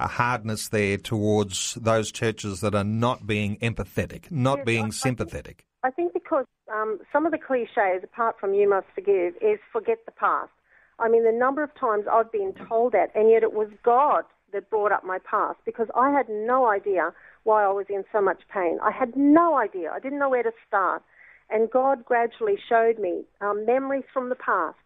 [0.03, 4.89] a, hardness there towards those churches that are not being empathetic, not yes, being I,
[4.89, 5.65] sympathetic.
[5.83, 9.35] I think, I think because um, some of the cliches, apart from "you must forgive,"
[9.41, 10.51] is forget the past.
[10.99, 14.23] I mean, the number of times I've been told that, and yet it was God
[14.53, 18.21] that brought up my past because I had no idea why I was in so
[18.21, 18.77] much pain.
[18.83, 19.91] I had no idea.
[19.91, 21.01] I didn't know where to start.
[21.49, 24.77] And God gradually showed me um, memories from the past.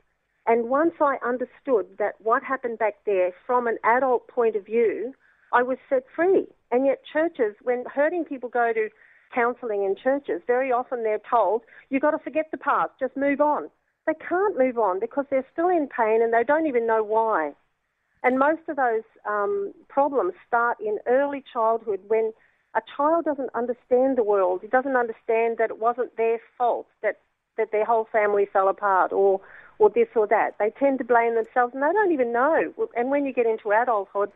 [0.48, 5.14] And once I understood that what happened back there from an adult point of view,
[5.52, 6.48] I was set free.
[6.72, 8.90] And yet, churches, when hurting people go to
[9.34, 13.42] counselling in churches, very often they're told, you've got to forget the past, just move
[13.42, 13.70] on.
[14.06, 17.54] They can't move on because they're still in pain and they don't even know why.
[18.24, 22.34] And most of those um, problems start in early childhood when
[22.76, 24.60] a child doesn't understand the world.
[24.62, 27.20] He doesn't understand that it wasn't their fault that,
[27.58, 29.42] that their whole family fell apart or,
[29.80, 30.56] or this or that.
[30.60, 32.74] They tend to blame themselves and they don't even know.
[32.96, 34.32] And when you get into adulthood,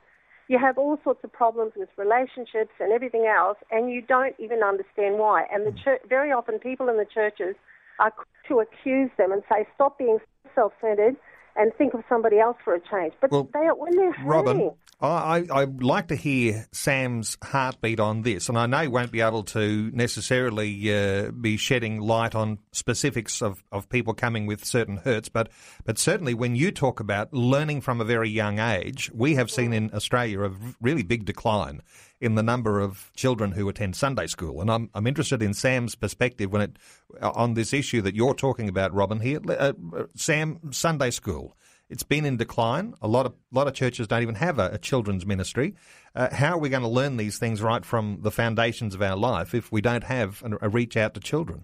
[0.47, 4.63] you have all sorts of problems with relationships and everything else, and you don't even
[4.63, 5.45] understand why.
[5.53, 7.55] And the church, very often, people in the churches
[7.99, 8.11] are
[8.47, 10.19] to accuse them and say, "Stop being
[10.55, 11.15] self-centered."
[11.59, 13.13] And think of somebody else for a change.
[13.21, 18.23] But well, they are, when they're Robin, I, I'd like to hear Sam's heartbeat on
[18.23, 22.59] this, and I know you won't be able to necessarily uh, be shedding light on
[22.71, 25.49] specifics of, of people coming with certain hurts, but
[25.85, 29.71] but certainly when you talk about learning from a very young age, we have seen
[29.71, 30.51] in Australia a
[30.81, 31.81] really big decline
[32.21, 34.61] in the number of children who attend Sunday school.
[34.61, 36.77] And I'm, I'm interested in Sam's perspective when it
[37.21, 39.19] on this issue that you're talking about, Robin.
[39.19, 39.73] Here, uh,
[40.15, 41.55] Sam, Sunday school.
[41.89, 42.93] It's been in decline.
[43.01, 45.75] A lot of lot of churches don't even have a, a children's ministry.
[46.13, 49.15] Uh, how are we going to learn these things right from the foundations of our
[49.15, 51.63] life if we don't have a reach out to children?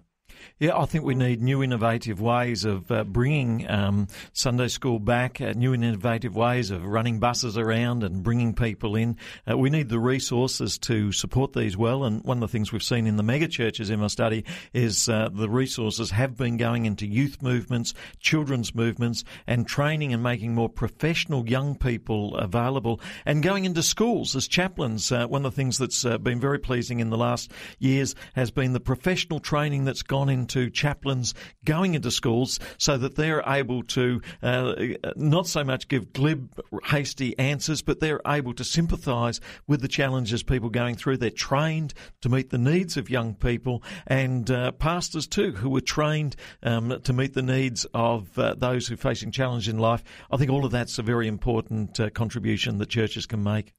[0.58, 5.40] Yeah, I think we need new innovative ways of uh, bringing um, Sunday school back,
[5.40, 9.16] uh, new innovative ways of running buses around and bringing people in.
[9.50, 12.04] Uh, we need the resources to support these well.
[12.04, 15.08] And one of the things we've seen in the mega churches in my study is
[15.08, 20.54] uh, the resources have been going into youth movements, children's movements, and training and making
[20.54, 25.12] more professional young people available and going into schools as chaplains.
[25.12, 28.50] Uh, one of the things that's uh, been very pleasing in the last years has
[28.50, 33.82] been the professional training that's gone into chaplains going into schools so that they're able
[33.82, 34.74] to uh,
[35.16, 40.42] not so much give glib, hasty answers, but they're able to sympathise with the challenges
[40.42, 41.16] people going through.
[41.16, 45.80] They're trained to meet the needs of young people, and uh, pastors too, who are
[45.80, 50.02] trained um, to meet the needs of uh, those who are facing challenge in life.
[50.30, 53.72] I think all of that's a very important uh, contribution that churches can make.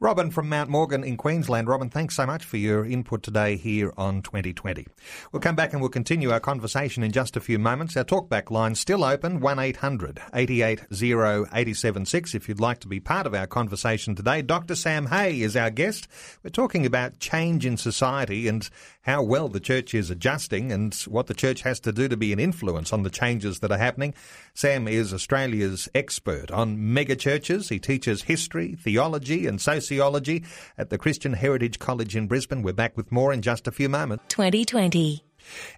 [0.00, 1.68] Robin from Mount Morgan in Queensland.
[1.68, 4.86] Robin, thanks so much for your input today here on 2020.
[5.30, 7.96] We'll come back and we'll continue our conversation in just a few moments.
[7.96, 13.34] Our talkback line still open, 1800 880 876 if you'd like to be part of
[13.34, 14.42] our conversation today.
[14.42, 14.74] Dr.
[14.74, 16.08] Sam Hey is our guest.
[16.42, 18.68] We're talking about change in society and
[19.02, 22.32] how well the church is adjusting and what the church has to do to be
[22.32, 24.14] an influence on the changes that are happening.
[24.54, 27.68] Sam is Australia's expert on mega churches.
[27.68, 30.44] He teaches history, theology, and sociology
[30.78, 32.62] at the Christian Heritage College in Brisbane.
[32.62, 34.24] We're back with more in just a few moments.
[34.28, 35.22] 2020.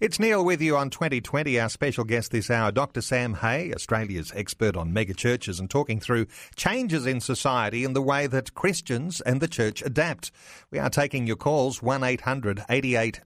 [0.01, 1.59] It's Neil with you on 2020.
[1.59, 3.01] Our special guest this hour, Dr.
[3.01, 8.01] Sam Hey, Australia's expert on mega churches and talking through changes in society and the
[8.01, 10.31] way that Christians and the church adapt.
[10.71, 13.21] We are taking your calls 1 800 880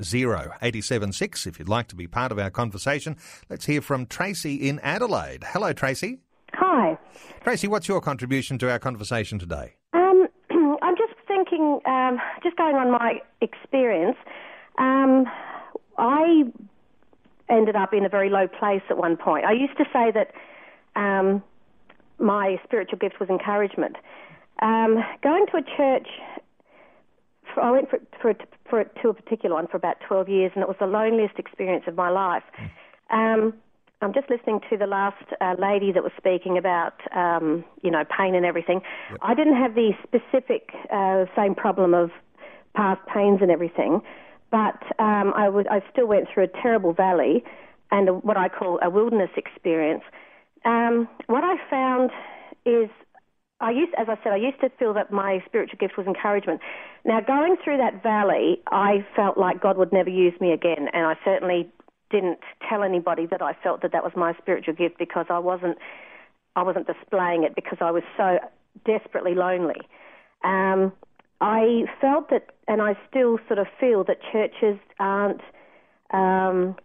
[0.63, 3.17] 876 if you'd like to be part of our conversation.
[3.51, 5.45] Let's hear from Tracy in Adelaide.
[5.45, 6.21] Hello, Tracy.
[6.55, 6.99] Hi.
[7.45, 9.75] Tracy, what's your contribution to our conversation today?
[11.61, 14.17] Um, just thinking, um, just going on my experience.
[14.79, 15.27] Um,
[15.99, 16.45] I
[17.49, 19.45] ended up in a very low place at one point.
[19.45, 20.33] I used to say that
[20.97, 21.43] um,
[22.19, 23.97] my spiritual gift was encouragement.
[24.63, 26.09] Um, going to a church,
[27.55, 28.35] for, I went for, for,
[28.69, 31.85] for, to a particular one for about 12 years, and it was the loneliest experience
[31.87, 32.45] of my life.
[33.11, 33.55] Um,
[34.03, 38.03] I'm just listening to the last uh, lady that was speaking about, um, you know,
[38.17, 38.81] pain and everything.
[39.11, 39.21] Yep.
[39.23, 42.11] I didn't have the specific uh, same problem of
[42.75, 44.01] past pains and everything.
[44.51, 47.45] But um, I, was, I still went through a terrible valley
[47.91, 50.03] and a, what I call a wilderness experience.
[50.65, 52.11] Um, what I found
[52.65, 52.89] is
[53.61, 56.61] I used, as I said, I used to feel that my spiritual gift was encouragement.
[57.05, 61.07] Now, going through that valley, I felt like God would never use me again, and
[61.07, 61.71] I certainly
[62.11, 62.39] didn't
[62.69, 65.79] tell anybody that I felt that that was my spiritual gift because I wasn't,
[66.57, 68.39] I wasn't displaying it because I was so
[68.85, 69.81] desperately lonely.
[70.45, 70.93] Um,
[71.41, 75.41] I felt that, and I still sort of feel that churches aren't,
[76.13, 76.77] um,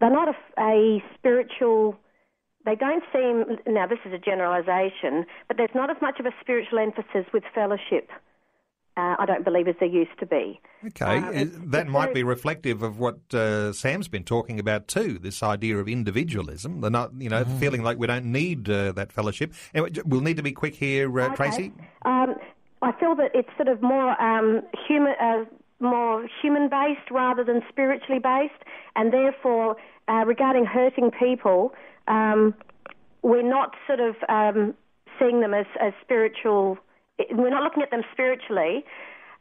[0.00, 1.96] they're not a, a spiritual,
[2.64, 6.32] they don't seem, now this is a generalisation, but there's not as much of a
[6.40, 8.10] spiritual emphasis with fellowship.
[8.96, 10.60] Uh, I don't believe as there used to be.
[10.88, 15.18] Okay, um, that might be reflective of what uh, Sam's been talking about too.
[15.18, 17.60] This idea of individualism, the not, you know, mm.
[17.60, 19.54] feeling like we don't need uh, that fellowship.
[19.74, 21.36] Anyway, we'll need to be quick here, uh, okay.
[21.36, 21.72] Tracy.
[22.04, 22.34] Um,
[22.82, 25.44] I feel that it's sort of more um, human, uh,
[25.78, 28.62] more human based rather than spiritually based,
[28.96, 29.76] and therefore,
[30.08, 31.74] uh, regarding hurting people,
[32.08, 32.54] um,
[33.22, 34.74] we're not sort of um,
[35.18, 36.78] seeing them as, as spiritual.
[37.30, 38.84] We're not looking at them spiritually.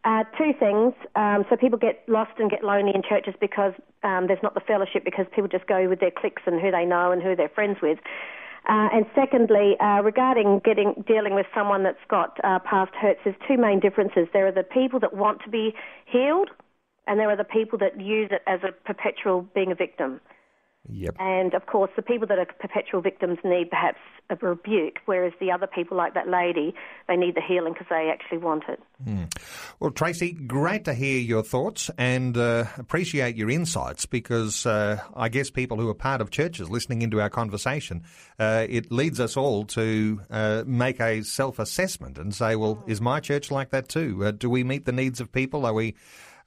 [0.06, 0.94] Uh, two things.
[1.16, 3.74] Um, so people get lost and get lonely in churches because
[4.04, 6.86] um, there's not the fellowship because people just go with their cliques and who they
[6.86, 8.00] know and who they're friends with.
[8.68, 13.36] Uh, and secondly, uh, regarding getting dealing with someone that's got uh, past hurts, there's
[13.48, 14.28] two main differences.
[14.32, 15.74] There are the people that want to be
[16.06, 16.50] healed,
[17.08, 20.22] and there are the people that use it as a perpetual being a victim.
[20.88, 21.16] Yep.
[21.20, 24.00] And of course, the people that are perpetual victims need perhaps
[24.30, 26.74] a rebuke, whereas the other people, like that lady,
[27.08, 28.80] they need the healing because they actually want it.
[29.06, 29.32] Mm.
[29.80, 35.30] Well, Tracy, great to hear your thoughts and uh, appreciate your insights because uh, I
[35.30, 38.04] guess people who are part of churches listening into our conversation,
[38.38, 43.02] uh, it leads us all to uh, make a self assessment and say, well, is
[43.02, 44.26] my church like that too?
[44.26, 45.66] Uh, do we meet the needs of people?
[45.66, 45.96] Are we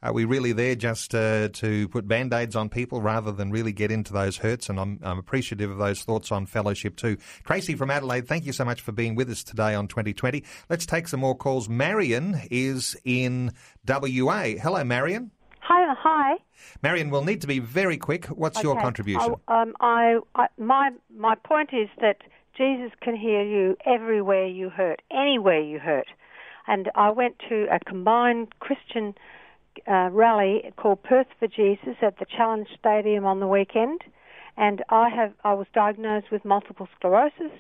[0.03, 3.73] are we really there just uh, to put band aids on people rather than really
[3.73, 4.69] get into those hurts?
[4.69, 7.17] And I'm, I'm, appreciative of those thoughts on fellowship too.
[7.45, 10.43] Tracy from Adelaide, thank you so much for being with us today on 2020.
[10.69, 11.69] Let's take some more calls.
[11.69, 13.53] Marion is in
[13.87, 14.55] WA.
[14.61, 15.31] Hello, Marion.
[15.61, 16.37] Hi, hi.
[16.83, 18.27] Marion, we'll need to be very quick.
[18.27, 18.67] What's okay.
[18.67, 19.37] your contribution?
[19.47, 22.17] Oh, um, I, I, my, my point is that
[22.57, 26.09] Jesus can hear you everywhere you hurt, anywhere you hurt.
[26.67, 29.15] And I went to a combined Christian
[29.89, 34.03] uh, rally called Perth for Jesus at the Challenge Stadium on the weekend,
[34.57, 37.53] and I have I was diagnosed with multiple sclerosis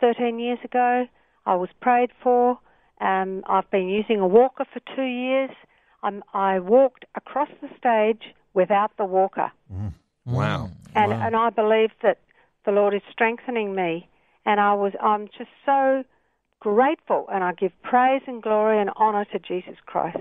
[0.00, 1.06] 13 years ago.
[1.46, 2.58] I was prayed for.
[3.00, 5.50] Um, I've been using a walker for two years.
[6.02, 9.50] I'm, I walked across the stage without the walker.
[9.72, 9.94] Mm.
[10.26, 10.70] Wow.
[10.94, 11.26] And wow.
[11.26, 12.18] and I believe that
[12.64, 14.08] the Lord is strengthening me,
[14.44, 16.04] and I was I'm just so
[16.60, 20.18] grateful, and I give praise and glory and honour to Jesus Christ.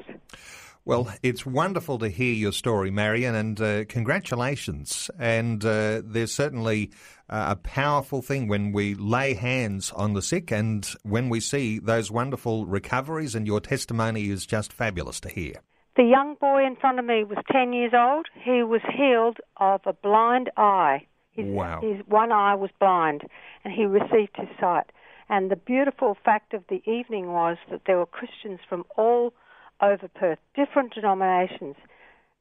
[0.88, 5.12] Well, it's wonderful to hear your story, Marion, and uh, congratulations.
[5.20, 6.92] And uh, there's certainly
[7.30, 11.80] uh, a powerful thing when we lay hands on the sick and when we see
[11.80, 15.56] those wonderful recoveries, and your testimony is just fabulous to hear.
[15.98, 18.28] The young boy in front of me was 10 years old.
[18.42, 21.06] He was healed of a blind eye.
[21.32, 21.82] His, wow.
[21.82, 23.24] His one eye was blind,
[23.66, 24.86] and he received his sight.
[25.28, 29.34] And the beautiful fact of the evening was that there were Christians from all
[29.82, 31.76] over Perth, different denominations,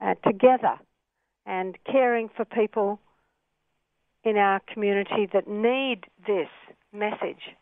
[0.01, 0.79] uh, together
[1.45, 3.01] and caring for people
[4.25, 6.49] in our community that need this
[6.93, 7.55] message.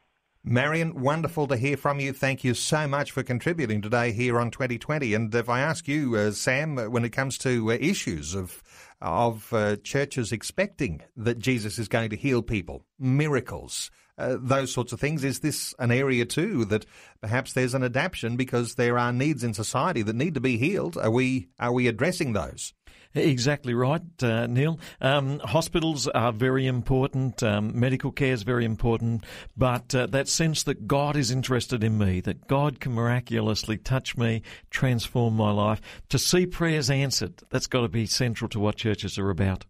[0.46, 2.12] Marion, wonderful to hear from you.
[2.12, 5.14] Thank you so much for contributing today here on 2020.
[5.14, 8.62] And if I ask you, uh, Sam, uh, when it comes to uh, issues of
[9.00, 14.92] of uh, churches expecting that Jesus is going to heal people, miracles, uh, those sorts
[14.92, 15.24] of things.
[15.24, 16.86] Is this an area too that
[17.20, 20.96] perhaps there's an adaptation because there are needs in society that need to be healed?
[20.96, 22.72] Are we are we addressing those?
[23.16, 24.80] Exactly right, uh, Neil.
[25.00, 27.44] Um, hospitals are very important.
[27.44, 29.24] Um, medical care is very important.
[29.56, 34.16] But uh, that sense that God is interested in me, that God can miraculously touch
[34.16, 38.76] me, transform my life, to see prayers answered, that's got to be central to what
[38.76, 39.64] churches are about.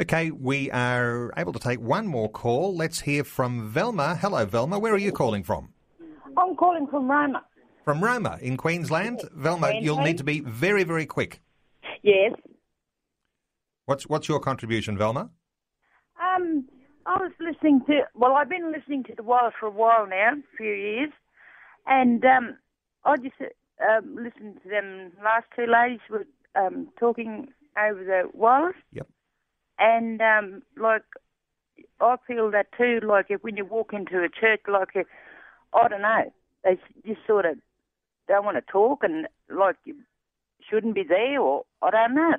[0.00, 2.76] Okay, we are able to take one more call.
[2.76, 4.14] Let's hear from Velma.
[4.14, 4.78] Hello, Velma.
[4.78, 5.70] Where are you calling from?
[6.36, 7.42] I'm calling from Roma.
[7.84, 9.22] From Roma in Queensland.
[9.32, 9.84] Velma, Queensland.
[9.84, 11.40] you'll need to be very, very quick.
[12.04, 12.32] Yes.
[13.86, 15.30] What's what's your contribution, Velma?
[16.22, 16.68] Um,
[17.04, 18.02] I was listening to.
[18.14, 21.10] Well, I've been listening to the Wireless for a while now, a few years,
[21.88, 22.56] and um,
[23.04, 25.10] I just um, listened to them.
[25.24, 26.24] Last two ladies were
[26.54, 28.76] um, talking over the wireless.
[28.92, 29.08] Yep.
[29.78, 31.04] And um, like,
[32.00, 33.00] I feel that too.
[33.02, 35.06] Like, if when you walk into a church, like, if,
[35.72, 36.32] I don't know,
[36.64, 37.56] they just sort of
[38.28, 39.94] don't want to talk, and like you
[40.68, 42.34] shouldn't be there, or I don't know.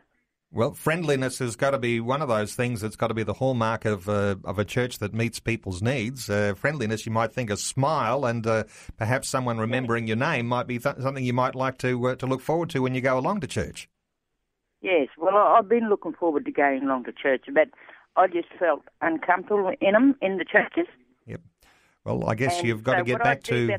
[0.52, 3.34] Well, friendliness has got to be one of those things that's got to be the
[3.34, 6.28] hallmark of uh, of a church that meets people's needs.
[6.28, 8.64] Uh, friendliness, you might think a smile, and uh,
[8.98, 12.26] perhaps someone remembering your name might be th- something you might like to uh, to
[12.26, 13.88] look forward to when you go along to church.
[14.82, 17.70] Yes, well, I've been looking forward to going along to church, but
[18.16, 20.88] I just felt uncomfortable in them in the churches.
[21.26, 21.42] Yep.
[22.06, 23.78] Well, I guess And you've got so to get back to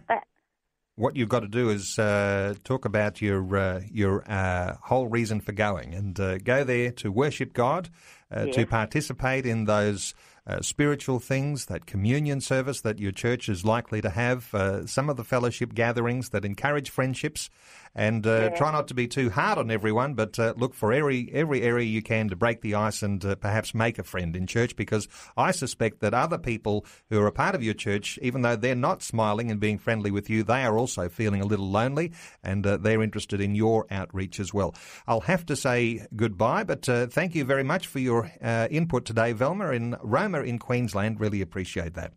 [0.96, 5.40] what you've got to do is uh, talk about your uh, your uh, whole reason
[5.40, 7.88] for going, and uh, go there to worship God,
[8.30, 10.14] uh, to participate in those
[10.46, 15.09] uh, spiritual things, that communion service that your church is likely to have, uh, some
[15.09, 17.51] of the fellowship gatherings that encourage friendships,
[17.95, 18.49] and uh, Yeah.
[18.51, 21.86] try not to be too hard on everyone, but uh, look for every every area
[21.86, 24.76] you can to break the ice and uh, perhaps make a friend in church.
[24.76, 28.57] Because I suspect that other people who are a part of your church, even though
[28.57, 32.12] they're not smiling and being friendly with you, they are also feeling a little lonely,
[32.43, 34.74] and uh, they're interested in your outreach as well.
[35.07, 39.05] I'll have to say goodbye, but uh, thank you very much for your uh, input
[39.05, 41.20] today, Velma in Roma in Queensland.
[41.20, 42.12] Really appreciate that.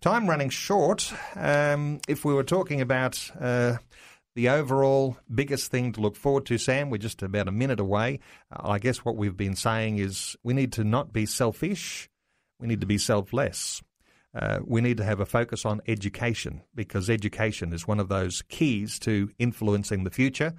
[0.00, 1.12] Time running short.
[1.36, 3.76] Um, if we were talking about uh,
[4.34, 8.20] the overall biggest thing to look forward to, Sam, we're just about a minute away.
[8.50, 12.08] I guess what we've been saying is we need to not be selfish,
[12.58, 13.82] we need to be selfless.
[14.32, 18.42] Uh, we need to have a focus on education because education is one of those
[18.48, 20.54] keys to influencing the future.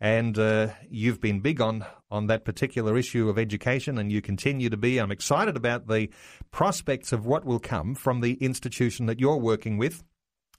[0.00, 4.70] and uh, you've been big on, on that particular issue of education, and you continue
[4.70, 4.98] to be.
[4.98, 6.08] I'm excited about the
[6.50, 10.02] prospects of what will come from the institution that you're working with,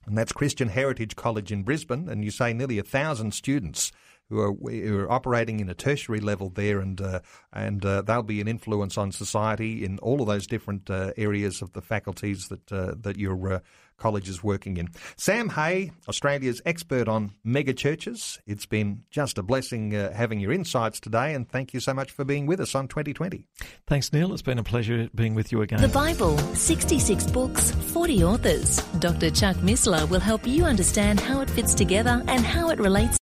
[0.06, 2.08] and that's Christian Heritage College in Brisbane.
[2.08, 3.92] And you say nearly a thousand students
[4.28, 7.20] who are, who are operating in a tertiary level there, and uh,
[7.52, 11.60] and uh, they'll be an influence on society in all of those different uh, areas
[11.60, 13.60] of the faculties that uh, that your uh,
[13.96, 14.88] college is working in.
[15.16, 18.40] Sam Hey, Australia's expert on mega churches.
[18.46, 22.10] It's been just a blessing uh, having your insights today, and thank you so much
[22.10, 23.46] for being with us on 2020.
[23.86, 24.32] Thanks, Neil.
[24.32, 25.80] It's been a pleasure being with you again.
[25.80, 28.82] The Bible, 66 books, 40 authors.
[28.98, 29.30] Dr.
[29.30, 33.21] Chuck Missler will help you understand how it fits together and how it relates.